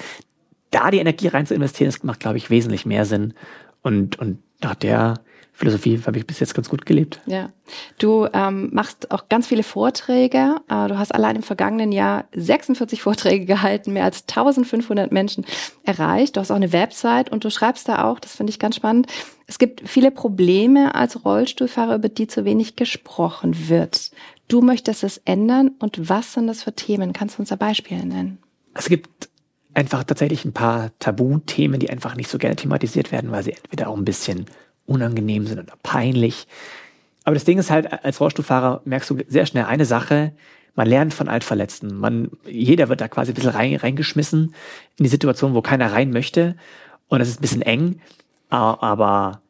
da 0.75 0.91
die 0.91 0.99
Energie 0.99 1.27
rein 1.27 1.45
zu 1.45 1.53
investieren, 1.53 1.89
das 1.89 2.03
macht, 2.03 2.19
glaube 2.19 2.37
ich, 2.37 2.49
wesentlich 2.49 2.85
mehr 2.85 3.05
Sinn. 3.05 3.33
Und, 3.81 4.19
und 4.19 4.39
nach 4.61 4.75
der 4.75 5.15
Philosophie 5.53 6.01
habe 6.05 6.17
ich 6.17 6.27
bis 6.27 6.41
jetzt 6.41 6.53
ganz 6.53 6.67
gut 6.67 6.85
gelebt. 6.85 7.21
Ja. 7.27 7.49
Du 7.97 8.27
ähm, 8.33 8.71
machst 8.73 9.09
auch 9.11 9.29
ganz 9.29 9.47
viele 9.47 9.63
Vorträge. 9.63 10.57
Äh, 10.67 10.89
du 10.89 10.97
hast 10.97 11.15
allein 11.15 11.37
im 11.37 11.43
vergangenen 11.43 11.93
Jahr 11.93 12.25
46 12.35 13.01
Vorträge 13.03 13.45
gehalten, 13.45 13.93
mehr 13.93 14.03
als 14.03 14.23
1500 14.27 15.13
Menschen 15.13 15.45
erreicht. 15.83 16.35
Du 16.35 16.41
hast 16.41 16.51
auch 16.51 16.57
eine 16.57 16.73
Website 16.73 17.31
und 17.31 17.45
du 17.45 17.49
schreibst 17.49 17.87
da 17.87 18.03
auch, 18.03 18.19
das 18.19 18.35
finde 18.35 18.49
ich 18.49 18.59
ganz 18.59 18.75
spannend, 18.75 19.07
es 19.47 19.59
gibt 19.59 19.87
viele 19.87 20.11
Probleme 20.11 20.93
als 20.93 21.23
Rollstuhlfahrer, 21.23 21.95
über 21.95 22.09
die 22.09 22.27
zu 22.27 22.43
wenig 22.43 22.75
gesprochen 22.75 23.69
wird. 23.69 24.11
Du 24.49 24.61
möchtest 24.61 25.05
es 25.05 25.21
ändern 25.23 25.71
und 25.79 26.09
was 26.09 26.33
sind 26.33 26.47
das 26.47 26.63
für 26.63 26.73
Themen? 26.73 27.13
Kannst 27.13 27.37
du 27.37 27.43
uns 27.43 27.49
da 27.49 27.55
Beispiele 27.55 28.05
nennen? 28.05 28.39
Es 28.73 28.89
gibt 28.89 29.29
einfach 29.75 30.03
tatsächlich 30.03 30.45
ein 30.45 30.53
paar 30.53 30.91
Tabuthemen, 30.99 31.79
die 31.79 31.89
einfach 31.89 32.15
nicht 32.15 32.29
so 32.29 32.37
gerne 32.37 32.55
thematisiert 32.55 33.11
werden, 33.11 33.31
weil 33.31 33.43
sie 33.43 33.51
entweder 33.51 33.89
auch 33.89 33.97
ein 33.97 34.05
bisschen 34.05 34.45
unangenehm 34.85 35.45
sind 35.45 35.59
oder 35.59 35.73
peinlich. 35.83 36.47
Aber 37.23 37.33
das 37.33 37.43
Ding 37.43 37.57
ist 37.57 37.71
halt, 37.71 37.91
als 37.91 38.21
Rollstuhlfahrer 38.21 38.81
merkst 38.85 39.09
du 39.09 39.17
sehr 39.27 39.45
schnell 39.45 39.65
eine 39.65 39.85
Sache, 39.85 40.33
man 40.75 40.87
lernt 40.87 41.13
von 41.13 41.29
Altverletzten. 41.29 41.97
Man, 41.97 42.31
jeder 42.45 42.89
wird 42.89 43.01
da 43.01 43.07
quasi 43.07 43.31
ein 43.31 43.35
bisschen 43.35 43.51
rein, 43.51 43.75
reingeschmissen 43.75 44.53
in 44.97 45.03
die 45.03 45.09
Situation, 45.09 45.53
wo 45.53 45.61
keiner 45.61 45.91
rein 45.91 46.11
möchte. 46.11 46.55
Und 47.07 47.21
es 47.21 47.29
ist 47.29 47.39
ein 47.39 47.41
bisschen 47.41 47.61
eng, 47.61 48.01
aber 48.49 49.41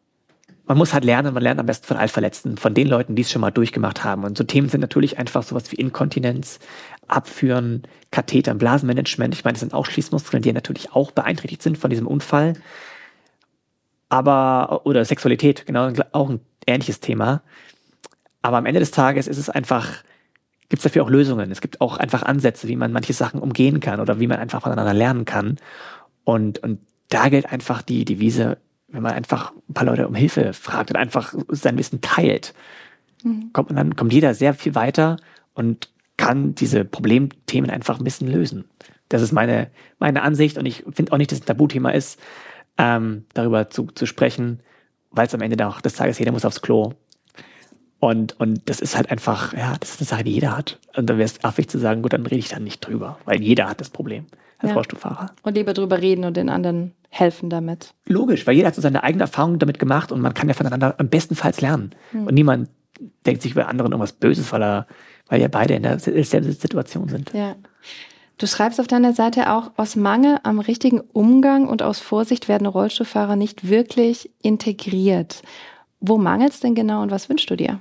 man 0.67 0.77
muss 0.77 0.93
halt 0.93 1.03
lernen, 1.03 1.33
man 1.33 1.43
lernt 1.43 1.59
am 1.59 1.65
besten 1.65 1.85
von 1.85 1.97
Altverletzten, 1.97 2.57
von 2.57 2.73
den 2.73 2.87
Leuten, 2.87 3.15
die 3.15 3.21
es 3.21 3.31
schon 3.31 3.41
mal 3.41 3.51
durchgemacht 3.51 4.03
haben. 4.03 4.23
Und 4.23 4.37
so 4.37 4.43
Themen 4.43 4.69
sind 4.69 4.81
natürlich 4.81 5.17
einfach 5.17 5.43
sowas 5.43 5.71
wie 5.71 5.75
Inkontinenz, 5.75 6.59
Abführen, 7.07 7.83
Katheter, 8.11 8.53
Blasenmanagement. 8.53 9.33
Ich 9.33 9.43
meine, 9.43 9.53
das 9.53 9.61
sind 9.61 9.73
auch 9.73 9.85
Schließmuskeln, 9.85 10.41
die 10.41 10.53
natürlich 10.53 10.91
auch 10.91 11.11
beeinträchtigt 11.11 11.61
sind 11.61 11.77
von 11.77 11.89
diesem 11.89 12.07
Unfall. 12.07 12.53
Aber, 14.09 14.85
oder 14.85 15.03
Sexualität, 15.03 15.65
genau, 15.65 15.91
auch 16.11 16.29
ein 16.29 16.39
ähnliches 16.67 16.99
Thema. 16.99 17.41
Aber 18.41 18.57
am 18.57 18.65
Ende 18.65 18.79
des 18.79 18.91
Tages 18.91 19.27
ist 19.27 19.37
es 19.37 19.49
einfach, 19.49 20.03
gibt 20.69 20.79
es 20.79 20.83
dafür 20.83 21.03
auch 21.03 21.09
Lösungen. 21.09 21.51
Es 21.51 21.61
gibt 21.61 21.81
auch 21.81 21.97
einfach 21.97 22.23
Ansätze, 22.23 22.67
wie 22.67 22.75
man 22.75 22.91
manche 22.91 23.13
Sachen 23.13 23.39
umgehen 23.39 23.79
kann 23.79 23.99
oder 23.99 24.19
wie 24.19 24.27
man 24.27 24.39
einfach 24.39 24.61
voneinander 24.61 24.93
lernen 24.93 25.25
kann. 25.25 25.57
Und, 26.23 26.59
und 26.59 26.79
da 27.09 27.29
gilt 27.29 27.51
einfach 27.51 27.81
die 27.81 28.05
Devise, 28.05 28.57
wenn 28.87 29.03
man 29.03 29.13
einfach 29.13 29.51
ein 29.69 29.73
paar 29.73 29.85
Leute 29.85 30.07
um 30.07 30.15
Hilfe 30.15 30.53
fragt 30.53 30.91
und 30.91 30.97
einfach 30.97 31.33
sein 31.49 31.77
Wissen 31.77 32.01
teilt, 32.01 32.53
mhm. 33.23 33.51
kommt 33.51 33.69
man 33.69 33.77
dann, 33.77 33.95
kommt 33.95 34.13
jeder 34.13 34.33
sehr 34.33 34.53
viel 34.53 34.75
weiter 34.75 35.17
und 35.53 35.89
kann 36.17 36.55
diese 36.55 36.85
Problemthemen 36.85 37.69
einfach 37.69 37.99
ein 37.99 38.03
bisschen 38.03 38.27
lösen. 38.27 38.65
Das 39.09 39.21
ist 39.21 39.31
meine, 39.31 39.69
meine 39.99 40.21
Ansicht 40.23 40.57
und 40.57 40.65
ich 40.65 40.83
finde 40.91 41.11
auch 41.11 41.17
nicht, 41.17 41.31
dass 41.31 41.39
es 41.39 41.43
ein 41.43 41.47
Tabuthema 41.47 41.91
ist, 41.91 42.19
ähm, 42.77 43.25
darüber 43.33 43.69
zu, 43.69 43.87
zu 43.87 44.05
sprechen, 44.05 44.61
weil 45.11 45.27
es 45.27 45.33
am 45.33 45.41
Ende 45.41 45.67
auch 45.67 45.81
des 45.81 45.93
Tages 45.93 46.19
jeder 46.19 46.31
muss 46.31 46.45
aufs 46.45 46.61
Klo. 46.61 46.93
Und, 47.99 48.39
und 48.39 48.69
das 48.69 48.81
ist 48.81 48.95
halt 48.95 49.09
einfach, 49.09 49.53
ja, 49.53 49.75
das 49.79 49.91
ist 49.91 50.01
eine 50.01 50.07
Sache, 50.07 50.23
die 50.23 50.33
jeder 50.33 50.55
hat. 50.55 50.79
Und 50.95 51.09
da 51.09 51.17
wäre 51.17 51.25
es 51.25 51.43
affig 51.43 51.69
zu 51.69 51.79
sagen, 51.79 52.01
gut, 52.01 52.13
dann 52.13 52.25
rede 52.25 52.39
ich 52.39 52.49
dann 52.49 52.63
nicht 52.63 52.85
drüber, 52.85 53.17
weil 53.25 53.41
jeder 53.41 53.69
hat 53.69 53.79
das 53.79 53.89
Problem 53.89 54.25
als 54.59 54.69
ja. 54.69 54.75
Rollstuhlfahrer. 54.75 55.31
Und 55.43 55.55
lieber 55.55 55.73
drüber 55.73 56.01
reden 56.01 56.25
und 56.25 56.37
den 56.37 56.49
anderen 56.49 56.93
helfen 57.09 57.49
damit. 57.49 57.93
Logisch, 58.07 58.45
weil 58.45 58.55
jeder 58.55 58.67
hat 58.67 58.75
so 58.75 58.81
seine 58.81 59.03
eigene 59.03 59.23
Erfahrung 59.23 59.59
damit 59.59 59.79
gemacht 59.79 60.11
und 60.11 60.21
man 60.21 60.33
kann 60.33 60.47
ja 60.47 60.53
voneinander 60.53 60.95
am 60.97 61.09
bestenfalls 61.09 61.61
lernen. 61.61 61.91
Hm. 62.11 62.27
Und 62.27 62.33
niemand 62.33 62.69
denkt 63.25 63.41
sich 63.41 63.55
bei 63.55 63.65
anderen 63.65 63.91
irgendwas 63.91 64.13
Böses, 64.13 64.51
weil 64.51 64.63
er 64.63 64.87
weil 65.27 65.41
ja 65.41 65.47
beide 65.47 65.75
in 65.75 65.83
derselben 65.83 66.51
Situation 66.51 67.09
sind. 67.09 67.33
Ja. 67.33 67.55
Du 68.37 68.47
schreibst 68.47 68.81
auf 68.81 68.87
deiner 68.87 69.13
Seite 69.13 69.51
auch, 69.51 69.71
aus 69.77 69.95
Mangel 69.95 70.39
am 70.43 70.59
richtigen 70.59 70.99
Umgang 70.99 71.67
und 71.67 71.81
aus 71.81 71.99
Vorsicht 71.99 72.49
werden 72.49 72.67
Rollstuhlfahrer 72.67 73.37
nicht 73.37 73.69
wirklich 73.69 74.29
integriert. 74.41 75.41
Wo 76.01 76.17
mangelt 76.17 76.51
es 76.51 76.59
denn 76.59 76.75
genau 76.75 77.01
und 77.01 77.11
was 77.11 77.29
wünschst 77.29 77.49
du 77.49 77.55
dir? 77.55 77.79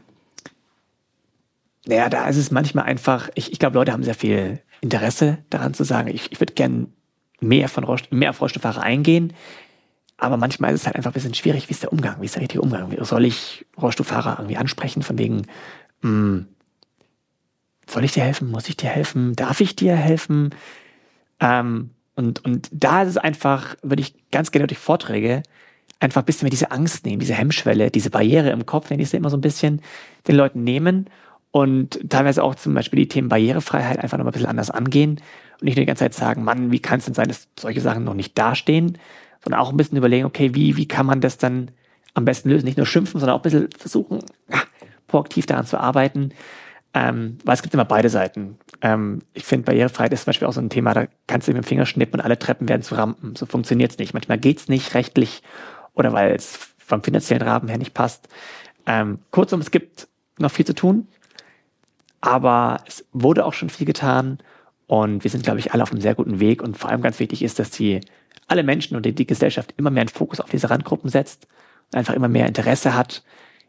Naja, 1.87 2.09
da 2.09 2.29
ist 2.29 2.37
es 2.37 2.51
manchmal 2.51 2.85
einfach, 2.85 3.29
ich, 3.35 3.53
ich 3.53 3.59
glaube, 3.59 3.75
Leute 3.75 3.93
haben 3.93 4.05
sehr 4.05 4.15
viel 4.15 4.61
Interesse 4.81 5.39
daran 5.51 5.75
zu 5.75 5.85
sagen, 5.85 6.09
ich, 6.09 6.31
ich 6.31 6.41
würde 6.41 6.55
gern 6.55 6.93
mehr, 7.41 7.69
von 7.69 7.85
Rollst 7.85 8.13
mehr 8.13 8.31
auf 8.31 8.41
Rollstuhlfahrer 8.41 8.83
eingehen. 8.83 9.33
Aber 10.17 10.37
manchmal 10.37 10.73
ist 10.73 10.83
es 10.83 10.87
halt 10.87 10.97
einfach 10.97 11.11
ein 11.11 11.15
bisschen 11.15 11.35
schwierig, 11.35 11.69
wie 11.69 11.73
ist 11.73 11.83
der 11.83 11.93
Umgang, 11.93 12.21
wie 12.21 12.27
ist 12.27 12.37
der 12.37 12.43
richtige 12.43 12.63
Umgang? 12.63 12.95
Soll 13.05 13.25
ich 13.25 13.67
Rollstuhlfahrer 13.81 14.37
irgendwie 14.39 14.57
ansprechen 14.57 15.03
von 15.03 15.19
wegen, 15.19 15.47
mh, 16.03 16.09
hm, 16.09 16.47
soll 17.87 18.05
ich 18.05 18.13
dir 18.13 18.23
helfen? 18.23 18.51
Muss 18.51 18.69
ich 18.69 18.77
dir 18.77 18.91
helfen? 18.91 19.35
Darf 19.37 19.61
ich 19.61 19.77
dir 19.77 19.95
helfen? 19.97 20.51
Ähm, 21.41 21.91
und, 22.17 22.45
und 22.45 22.69
da 22.73 23.03
ist 23.03 23.11
es 23.11 23.17
einfach, 23.17 23.77
würde 23.83 24.03
ich 24.03 24.15
ganz 24.31 24.51
gerne 24.51 24.67
durch 24.67 24.79
Vorträge 24.79 25.43
einfach 26.01 26.23
ein 26.23 26.27
bisschen 26.27 26.47
mehr 26.47 26.51
diese 26.51 26.71
Angst 26.71 27.07
nehmen, 27.07 27.19
diese 27.19 27.35
Hemmschwelle, 27.35 27.91
diese 27.91 28.11
Barriere 28.11 28.51
im 28.51 28.67
Kopf, 28.67 28.91
wenn 28.91 29.01
ich 29.01 29.11
sie 29.11 29.17
immer 29.17 29.31
so 29.31 29.37
ein 29.37 29.43
bisschen 29.43 29.81
den 30.29 30.37
Leuten 30.37 30.63
nehmen 30.65 31.07
und 31.51 32.11
teilweise 32.11 32.43
auch 32.43 32.55
zum 32.55 32.75
Beispiel 32.75 32.99
die 32.99 33.09
Themen 33.09 33.29
Barrierefreiheit 33.29 33.99
einfach 33.99 34.19
noch 34.19 34.27
ein 34.27 34.33
bisschen 34.33 34.49
anders 34.49 34.71
angehen 34.71 35.21
und 35.61 35.63
nicht 35.63 35.77
nur 35.77 35.83
die 35.83 35.87
ganze 35.87 36.05
Zeit 36.05 36.15
sagen, 36.15 36.45
Mann, 36.45 36.73
wie 36.73 36.81
kann 36.81 36.99
es 36.99 37.05
denn 37.07 37.15
sein, 37.15 37.29
dass 37.29 37.49
solche 37.59 37.81
Sachen 37.81 38.05
noch 38.05 38.15
nicht 38.15 38.37
dastehen, 38.37 38.99
sondern 39.43 39.61
auch 39.61 39.71
ein 39.71 39.77
bisschen 39.77 39.99
überlegen, 39.99 40.25
okay, 40.25 40.55
wie, 40.55 40.77
wie 40.77 40.89
kann 40.89 41.07
man 41.07 41.21
das 41.21 41.39
dann 41.39 41.71
am 42.15 42.25
besten 42.25 42.51
lösen? 42.51 42.65
Nicht 42.65 42.77
nur 42.77 42.87
schimpfen, 42.87 43.21
sondern 43.21 43.37
auch 43.37 43.41
ein 43.41 43.51
bisschen 43.51 43.69
versuchen, 43.77 44.21
ja, 44.51 44.63
proaktiv 45.07 45.47
daran 45.47 45.67
zu 45.67 45.79
arbeiten. 45.79 46.31
Ähm, 46.97 47.39
weil 47.45 47.55
es 47.55 47.63
gibt 47.63 47.75
immer 47.75 47.85
beide 47.85 48.09
Seiten. 48.09 48.57
Ähm, 48.81 49.21
ich 49.33 49.45
finde, 49.45 49.65
Barrierefreiheit 49.65 50.13
ist 50.13 50.23
zum 50.23 50.27
Beispiel 50.27 50.47
auch 50.47 50.53
so 50.53 50.61
ein 50.61 50.71
Thema, 50.71 50.95
da 50.95 51.07
kannst 51.27 51.49
du 51.49 51.53
mit 51.53 51.65
dem 51.65 51.67
Finger 51.67 51.87
schnippen 51.87 52.21
und 52.21 52.25
alle 52.25 52.39
Treppen 52.39 52.69
werden 52.69 52.83
zu 52.83 52.95
Rampen. 52.95 53.35
So 53.35 53.47
funktioniert's 53.47 53.99
nicht. 53.99 54.15
Manchmal 54.15 54.39
geht's 54.39 54.69
nicht 54.69 54.95
rechtlich 54.95 55.43
oder 55.95 56.13
weil 56.13 56.35
es 56.35 56.57
vom 56.79 57.03
finanziellen 57.03 57.43
Rahmen 57.43 57.69
her 57.69 57.79
nicht 57.79 57.95
passt. 57.95 58.29
Ähm, 58.87 59.19
kurzum, 59.33 59.61
es 59.61 59.73
gibt 59.73 60.07
noch 60.39 60.53
viel 60.53 60.67
zu 60.67 60.75
tun, 60.75 61.09
aber 62.21 62.79
es 62.87 63.05
wurde 63.13 63.45
auch 63.45 63.55
schon 63.55 63.71
viel 63.71 63.87
getan 63.87 64.39
und 64.87 65.25
wir 65.25 65.31
sind, 65.31 65.45
glaube 65.45 65.59
ich, 65.59 65.73
alle 65.73 65.83
auf 65.83 65.91
einem 65.91 66.01
sehr 66.01 66.15
guten 66.15 66.39
Weg 66.39 66.63
und 66.63 66.77
vor 66.77 66.91
allem 66.91 67.03
ganz 67.03 67.19
wichtig 67.19 67.43
ist, 67.43 67.59
dass 67.59 67.71
die 67.71 68.01
alle 68.47 68.63
Menschen 68.63 68.97
und 68.97 69.05
die, 69.05 69.15
die 69.15 69.27
Gesellschaft 69.27 69.75
immer 69.77 69.91
mehr 69.91 70.03
einen 70.03 70.09
Fokus 70.09 70.41
auf 70.41 70.51
diese 70.51 70.71
Randgruppen 70.71 71.11
setzt 71.11 71.49
und 71.93 71.99
einfach 71.99 72.15
immer 72.15 72.29
mehr 72.29 72.47
Interesse 72.47 72.95
hat, 72.95 73.25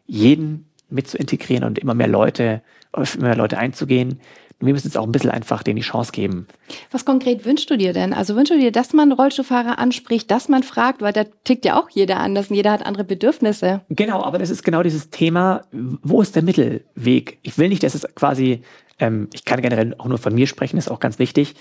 jeden 0.05 0.69
mit 0.89 1.07
zu 1.07 1.17
integrieren 1.17 1.63
und 1.63 1.79
immer 1.79 1.93
mehr 1.93 2.07
Leute, 2.07 2.61
auf 2.91 3.15
immer 3.15 3.27
mehr 3.27 3.35
Leute 3.35 3.57
einzugehen. 3.57 4.19
Und 4.59 4.67
wir 4.67 4.73
müssen 4.73 4.87
jetzt 4.87 4.97
auch 4.97 5.03
ein 5.03 5.11
bisschen 5.11 5.31
einfach 5.31 5.63
denen 5.63 5.75
die 5.75 5.81
Chance 5.81 6.13
geben. 6.13 6.47
Was 6.91 7.03
konkret 7.03 7.43
wünschst 7.45 7.69
du 7.69 7.77
dir 7.77 7.91
denn? 7.91 8.13
Also 8.13 8.37
wünschst 8.37 8.53
du 8.53 8.59
dir, 8.59 8.71
dass 8.71 8.93
man 8.93 9.11
Rollstuhlfahrer 9.11 9.79
anspricht, 9.79 10.31
dass 10.31 10.47
man 10.47 10.63
fragt, 10.63 11.01
weil 11.01 11.11
da 11.11 11.25
tickt 11.43 11.65
ja 11.65 11.77
auch 11.77 11.89
jeder 11.89 12.21
anders 12.21 12.49
und 12.49 12.55
jeder 12.55 12.71
hat 12.71 12.85
andere 12.85 13.03
Bedürfnisse. 13.03 13.81
Genau, 13.89 14.23
aber 14.23 14.37
das 14.37 14.49
ist 14.49 14.63
genau 14.63 14.81
dieses 14.81 15.09
Thema, 15.09 15.63
wo 15.71 16.21
ist 16.21 16.35
der 16.37 16.43
Mittelweg? 16.43 17.39
Ich 17.41 17.57
will 17.57 17.67
nicht, 17.67 17.83
dass 17.83 17.95
es 17.95 18.07
quasi, 18.15 18.61
ähm, 18.99 19.29
ich 19.33 19.43
kann 19.43 19.61
generell 19.61 19.93
auch 19.97 20.07
nur 20.07 20.19
von 20.19 20.33
mir 20.33 20.47
sprechen, 20.47 20.77
ist 20.77 20.89
auch 20.89 21.01
ganz 21.01 21.19
wichtig, 21.19 21.55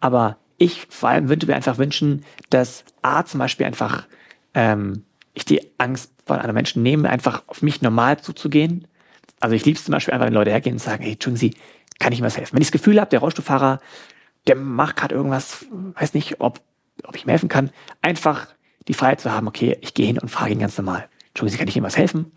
aber 0.00 0.36
ich 0.58 0.86
vor 0.90 1.08
allem 1.08 1.28
würde 1.28 1.46
mir 1.46 1.54
einfach 1.54 1.78
wünschen, 1.78 2.24
dass 2.50 2.84
A 3.02 3.24
zum 3.24 3.38
Beispiel 3.38 3.66
einfach 3.66 4.06
ähm, 4.54 5.04
ich 5.34 5.44
die 5.44 5.60
Angst 5.78 6.12
von 6.30 6.38
anderen 6.38 6.54
Menschen 6.54 6.82
nehme, 6.82 7.10
einfach 7.10 7.42
auf 7.48 7.60
mich 7.60 7.82
normal 7.82 8.20
zuzugehen. 8.20 8.86
Also 9.40 9.56
ich 9.56 9.64
liebe 9.64 9.76
es 9.76 9.84
zum 9.84 9.92
Beispiel 9.92 10.14
einfach, 10.14 10.26
wenn 10.26 10.34
Leute 10.34 10.50
hergehen 10.50 10.76
und 10.76 10.78
sagen, 10.78 11.02
hey, 11.02 11.12
Entschuldigen 11.12 11.38
Sie, 11.38 11.56
kann 11.98 12.12
ich 12.12 12.20
mir 12.20 12.26
was 12.26 12.36
helfen? 12.36 12.54
Wenn 12.54 12.62
ich 12.62 12.68
das 12.68 12.72
Gefühl 12.72 13.00
habe, 13.00 13.10
der 13.10 13.18
Rollstuhlfahrer, 13.18 13.80
der 14.46 14.56
macht 14.56 14.96
gerade 14.96 15.14
irgendwas, 15.14 15.66
weiß 15.70 16.14
nicht, 16.14 16.40
ob, 16.40 16.60
ob 17.04 17.16
ich 17.16 17.24
ihm 17.24 17.30
helfen 17.30 17.48
kann, 17.48 17.70
einfach 18.00 18.46
die 18.86 18.94
Freiheit 18.94 19.20
zu 19.20 19.32
haben, 19.32 19.48
okay, 19.48 19.76
ich 19.80 19.92
gehe 19.94 20.06
hin 20.06 20.18
und 20.18 20.28
frage 20.30 20.52
ihn 20.52 20.60
ganz 20.60 20.78
normal. 20.78 21.08
Entschuldigen 21.28 21.52
Sie, 21.52 21.58
kann 21.58 21.68
ich 21.68 21.76
Ihnen 21.76 21.86
was 21.86 21.96
helfen? 21.96 22.30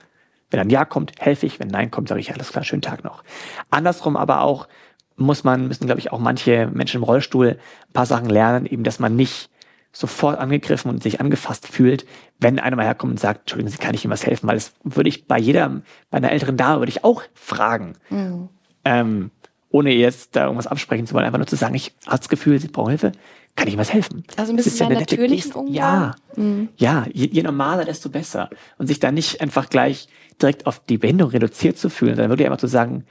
Wenn 0.50 0.60
ein 0.60 0.70
Ja 0.70 0.86
kommt, 0.86 1.14
helfe 1.20 1.46
ich. 1.46 1.60
Wenn 1.60 1.68
Nein 1.68 1.92
kommt, 1.92 2.10
sage 2.10 2.20
ich, 2.20 2.34
alles 2.34 2.52
klar, 2.52 2.64
schönen 2.64 2.82
Tag 2.82 3.04
noch. 3.04 3.24
Andersrum 3.70 4.18
aber 4.18 4.42
auch, 4.42 4.68
muss 5.16 5.44
man, 5.44 5.68
müssen, 5.68 5.86
glaube 5.86 6.00
ich, 6.00 6.12
auch 6.12 6.20
manche 6.20 6.68
Menschen 6.74 6.98
im 6.98 7.04
Rollstuhl 7.04 7.60
ein 7.88 7.94
paar 7.94 8.08
Sachen 8.08 8.30
lernen, 8.30 8.66
eben, 8.66 8.84
dass 8.84 9.00
man 9.00 9.16
nicht 9.16 9.50
sofort 9.94 10.40
angegriffen 10.40 10.90
und 10.90 11.04
sich 11.04 11.22
angefasst 11.22 11.68
fühlt, 11.68 12.06
wenn 12.40 12.60
einer 12.60 12.76
mal 12.76 12.86
herkommt 12.86 13.12
und 13.12 13.20
sagt, 13.20 13.42
Entschuldigen 13.42 13.70
Sie, 13.70 13.78
kann 13.78 13.94
ich 13.94 14.04
Ihnen 14.04 14.12
was 14.12 14.26
helfen? 14.26 14.48
Weil 14.48 14.56
das 14.56 14.74
würde 14.84 15.08
ich 15.08 15.28
bei 15.28 15.38
jeder, 15.38 15.82
bei 16.10 16.18
einer 16.18 16.32
älteren 16.32 16.58
Dame 16.58 16.82
würde 16.82 16.90
ich 16.90 17.04
auch 17.04 17.22
fragen. 17.34 17.94
Mhm. 18.10 18.50
Ähm, 18.84 19.32
ohne 19.70 19.94
jetzt 19.94 20.36
da 20.36 20.44
irgendwas 20.44 20.68
absprechen 20.68 21.08
zu 21.08 21.14
wollen, 21.14 21.26
einfach 21.26 21.38
nur 21.38 21.48
zu 21.48 21.56
sagen, 21.56 21.76
ich 21.76 21.96
habe 22.06 22.18
das 22.18 22.30
Gefühl, 22.30 22.60
Sie 22.60 22.68
brauchen 22.68 22.90
Hilfe, 22.90 23.12
kann 23.56 23.68
ich 23.68 23.74
Ihnen 23.74 23.82
was 23.82 23.94
helfen? 23.94 24.24
Also 24.36 24.52
ein 24.52 24.56
bisschen 24.56 24.88
mehr 24.88 24.98
ja 24.98 25.02
natürlichen 25.02 25.52
Umgang? 25.54 25.74
Ja, 25.74 26.16
mhm. 26.36 26.70
ja 26.78 27.06
je, 27.14 27.28
je 27.28 27.44
normaler, 27.44 27.86
desto 27.86 28.10
besser. 28.10 28.50
Und 28.80 28.88
sich 28.88 29.00
da 29.00 29.12
nicht 29.12 29.42
einfach 29.42 29.70
gleich 29.70 30.08
direkt 30.42 30.66
auf 30.66 30.80
die 30.80 30.98
Behinderung 30.98 31.32
reduziert 31.32 31.78
zu 31.78 31.90
fühlen, 31.90 32.16
sondern 32.16 32.32
wirklich 32.32 32.48
einfach 32.48 32.60
zu 32.60 32.68
sagen, 32.68 33.06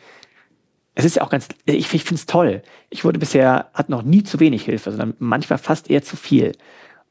es 0.94 1.05
ist 1.05 1.16
ja 1.16 1.22
auch 1.22 1.31
ganz, 1.31 1.48
ich, 1.64 1.92
ich 1.92 2.05
finde 2.05 2.14
es 2.14 2.26
toll. 2.26 2.62
Ich 2.90 3.05
wurde 3.05 3.18
bisher, 3.18 3.70
hat 3.72 3.88
noch 3.88 4.02
nie 4.02 4.22
zu 4.22 4.40
wenig 4.40 4.64
Hilfe, 4.64 4.90
sondern 4.90 5.14
manchmal 5.18 5.59
fast 5.59 5.90
eher 5.90 6.02
zu 6.02 6.16
viel. 6.16 6.52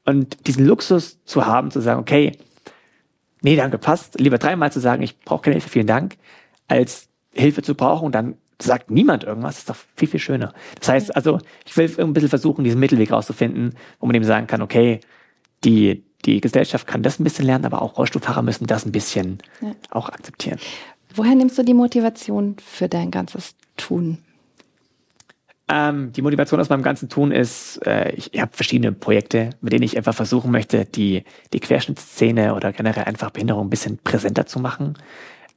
Und 0.05 0.47
diesen 0.47 0.65
Luxus 0.65 1.23
zu 1.25 1.45
haben, 1.45 1.71
zu 1.71 1.81
sagen, 1.81 1.99
okay, 1.99 2.33
nee, 3.41 3.55
danke, 3.55 3.77
passt, 3.77 4.19
lieber 4.19 4.37
dreimal 4.37 4.71
zu 4.71 4.79
sagen, 4.79 5.01
ich 5.01 5.19
brauche 5.19 5.43
keine 5.43 5.55
Hilfe, 5.55 5.69
vielen 5.69 5.87
Dank, 5.87 6.17
als 6.67 7.09
Hilfe 7.33 7.61
zu 7.61 7.75
brauchen 7.75 8.05
und 8.05 8.15
dann 8.15 8.35
sagt 8.61 8.91
niemand 8.91 9.23
irgendwas, 9.23 9.57
ist 9.57 9.69
doch 9.69 9.77
viel, 9.95 10.07
viel 10.07 10.19
schöner. 10.19 10.53
Das 10.79 10.89
heißt 10.89 11.15
also, 11.15 11.39
ich 11.65 11.75
will 11.75 11.91
ein 11.97 12.13
bisschen 12.13 12.29
versuchen, 12.29 12.63
diesen 12.63 12.79
Mittelweg 12.79 13.11
rauszufinden, 13.11 13.75
wo 13.99 14.05
man 14.05 14.15
eben 14.15 14.25
sagen 14.25 14.45
kann, 14.45 14.61
okay, 14.61 14.99
die, 15.63 16.03
die 16.25 16.41
Gesellschaft 16.41 16.85
kann 16.85 17.01
das 17.01 17.19
ein 17.19 17.23
bisschen 17.23 17.45
lernen, 17.45 17.65
aber 17.65 17.81
auch 17.81 17.97
Rollstuhlfahrer 17.97 18.43
müssen 18.43 18.67
das 18.67 18.85
ein 18.85 18.91
bisschen 18.91 19.39
ja. 19.61 19.73
auch 19.89 20.09
akzeptieren. 20.09 20.59
Woher 21.15 21.35
nimmst 21.35 21.57
du 21.57 21.63
die 21.63 21.73
Motivation 21.73 22.55
für 22.63 22.87
dein 22.87 23.11
ganzes 23.11 23.55
Tun? 23.81 24.17
Ähm, 25.67 26.11
die 26.11 26.21
Motivation 26.21 26.59
aus 26.59 26.69
meinem 26.69 26.83
ganzen 26.83 27.07
Tun 27.07 27.31
ist, 27.31 27.85
äh, 27.85 28.11
ich, 28.11 28.33
ich 28.33 28.41
habe 28.41 28.51
verschiedene 28.53 28.91
Projekte, 28.91 29.51
mit 29.61 29.71
denen 29.71 29.83
ich 29.83 29.95
einfach 29.95 30.13
versuchen 30.13 30.51
möchte, 30.51 30.85
die, 30.85 31.23
die 31.53 31.59
Querschnittsszene 31.59 32.55
oder 32.55 32.73
generell 32.73 33.05
einfach 33.05 33.31
Behinderung 33.31 33.67
ein 33.67 33.69
bisschen 33.69 33.97
präsenter 33.97 34.45
zu 34.45 34.59
machen. 34.59 34.95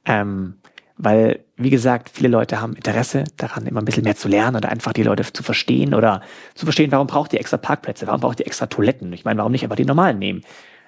Ähm, 0.05 0.55
weil, 0.97 1.43
wie 1.57 1.69
gesagt, 1.69 2.09
viele 2.09 2.29
Leute 2.29 2.61
haben 2.61 2.75
Interesse 2.75 3.25
daran, 3.35 3.67
immer 3.67 3.81
ein 3.81 3.85
bisschen 3.85 4.05
mehr 4.05 4.15
zu 4.15 4.29
lernen 4.29 4.55
oder 4.55 4.69
einfach 4.69 4.93
die 4.93 5.03
Leute 5.03 5.23
zu 5.31 5.43
verstehen 5.43 5.93
oder 5.93 6.21
zu 6.53 6.65
verstehen, 6.65 6.91
warum 6.93 7.07
braucht 7.07 7.33
ihr 7.33 7.39
extra 7.41 7.57
Parkplätze, 7.57 8.07
warum 8.07 8.21
braucht 8.21 8.39
ihr 8.39 8.47
extra 8.47 8.67
Toiletten? 8.67 9.11
Ich 9.11 9.25
meine, 9.25 9.37
warum 9.39 9.51
nicht 9.51 9.63
einfach 9.63 9.75
die 9.75 9.83
normalen 9.83 10.19
nehmen? 10.19 10.43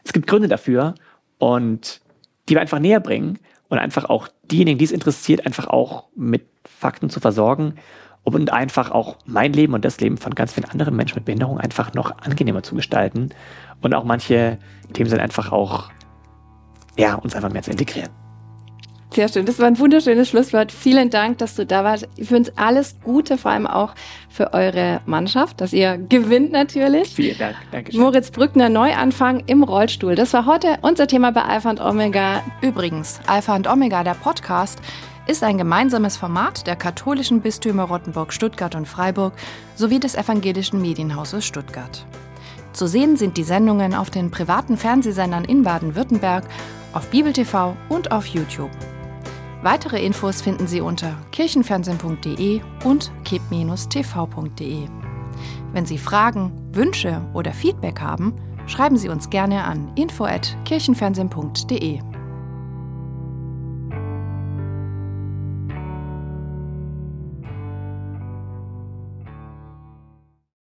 Es 0.06 0.14
gibt 0.14 0.28
Gründe 0.28 0.48
dafür 0.48 0.96
und 1.38 2.00
die 2.48 2.54
wir 2.54 2.62
einfach 2.62 2.80
näher 2.80 3.02
bringen 3.02 3.40
und 3.68 3.78
einfach 3.78 4.06
auch 4.06 4.30
diejenigen, 4.50 4.78
die 4.78 4.86
es 4.86 4.94
interessiert, 4.94 5.46
einfach 5.46 5.68
auch 5.68 6.06
mit 6.16 6.57
Fakten 6.78 7.10
zu 7.10 7.20
versorgen 7.20 7.76
und 8.24 8.52
einfach 8.52 8.92
auch 8.92 9.18
mein 9.26 9.54
Leben 9.54 9.74
und 9.74 9.86
das 9.86 10.00
Leben 10.00 10.18
von 10.18 10.36
ganz 10.36 10.54
vielen 10.54 10.70
anderen 10.70 10.96
Menschen 10.96 11.16
mit 11.16 11.26
Behinderung 11.26 11.60
einfach 11.60 11.94
noch 11.94 12.12
angenehmer 12.20 12.64
zu 12.64 12.76
gestalten 12.76 13.30
und 13.82 13.94
auch 13.94 14.04
manche 14.04 14.58
Themen 14.94 15.10
sind 15.10 15.20
einfach 15.20 15.52
auch, 15.52 15.90
ja, 16.98 17.16
uns 17.16 17.36
einfach 17.36 17.52
mehr 17.52 17.64
zu 17.64 17.72
integrieren. 17.72 18.10
Sehr 19.14 19.30
schön. 19.30 19.46
Das 19.46 19.58
war 19.60 19.68
ein 19.68 19.80
wunderschönes 19.80 20.30
Schlusswort. 20.30 20.72
Vielen 20.72 21.10
Dank, 21.10 21.38
dass 21.38 21.56
du 21.56 21.66
da 21.66 21.84
warst. 21.84 22.08
Ich 22.18 22.30
wünsche 22.30 22.52
alles 22.58 22.98
Gute, 23.04 23.38
vor 23.38 23.52
allem 23.52 23.66
auch 23.66 23.96
für 24.30 24.54
eure 24.54 25.02
Mannschaft, 25.06 25.62
dass 25.62 25.74
ihr 25.74 25.98
gewinnt 25.98 26.52
natürlich. 26.52 27.16
Vielen 27.16 27.38
Dank. 27.38 27.56
Dankeschön. 27.72 28.02
Moritz 28.02 28.32
Brückner, 28.32 28.70
Neuanfang 28.70 29.44
im 29.48 29.64
Rollstuhl. 29.64 30.16
Das 30.16 30.34
war 30.34 30.46
heute 30.46 30.78
unser 30.82 31.08
Thema 31.08 31.32
bei 31.32 31.44
Alpha 31.44 31.70
und 31.70 31.80
Omega. 31.80 32.44
Übrigens, 32.62 33.22
Alpha 33.28 33.56
und 33.56 33.68
Omega, 33.68 34.04
der 34.04 34.14
Podcast, 34.14 34.80
ist 35.28 35.44
ein 35.44 35.58
gemeinsames 35.58 36.18
Format 36.18 36.68
der 36.68 36.76
katholischen 36.76 37.42
Bistümer 37.42 37.84
Rottenburg, 37.84 38.32
Stuttgart 38.32 38.76
und 38.76 38.88
Freiburg 38.88 39.34
sowie 39.76 40.00
des 40.00 40.16
evangelischen 40.16 40.82
Medienhauses 40.82 41.46
Stuttgart. 41.46 42.06
Zu 42.74 42.88
sehen 42.88 43.18
sind 43.18 43.38
die 43.38 43.44
Sendungen 43.44 43.94
auf 43.94 44.10
den 44.10 44.32
privaten 44.32 44.78
Fernsehsendern 44.78 45.46
in 45.46 45.64
Baden-Württemberg, 45.64 46.46
auf 46.94 47.10
Bibel 47.10 47.34
TV 47.34 47.76
und 47.90 48.12
auf 48.12 48.26
YouTube. 48.28 48.72
Weitere 49.64 50.06
Infos 50.06 50.42
finden 50.42 50.68
Sie 50.68 50.82
unter 50.82 51.16
kirchenfernsehen.de 51.32 52.62
und 52.84 53.12
kip-tv.de. 53.26 54.88
Wenn 55.74 55.86
Sie 55.86 55.98
Fragen, 55.98 56.52
Wünsche 56.72 57.22
oder 57.34 57.52
Feedback 57.52 58.00
haben, 58.00 58.34
schreiben 58.68 58.98
Sie 58.98 59.10
uns 59.10 59.30
gerne 59.30 59.64
an 59.64 59.92
info@kirchenfernsehen.de. 59.96 62.17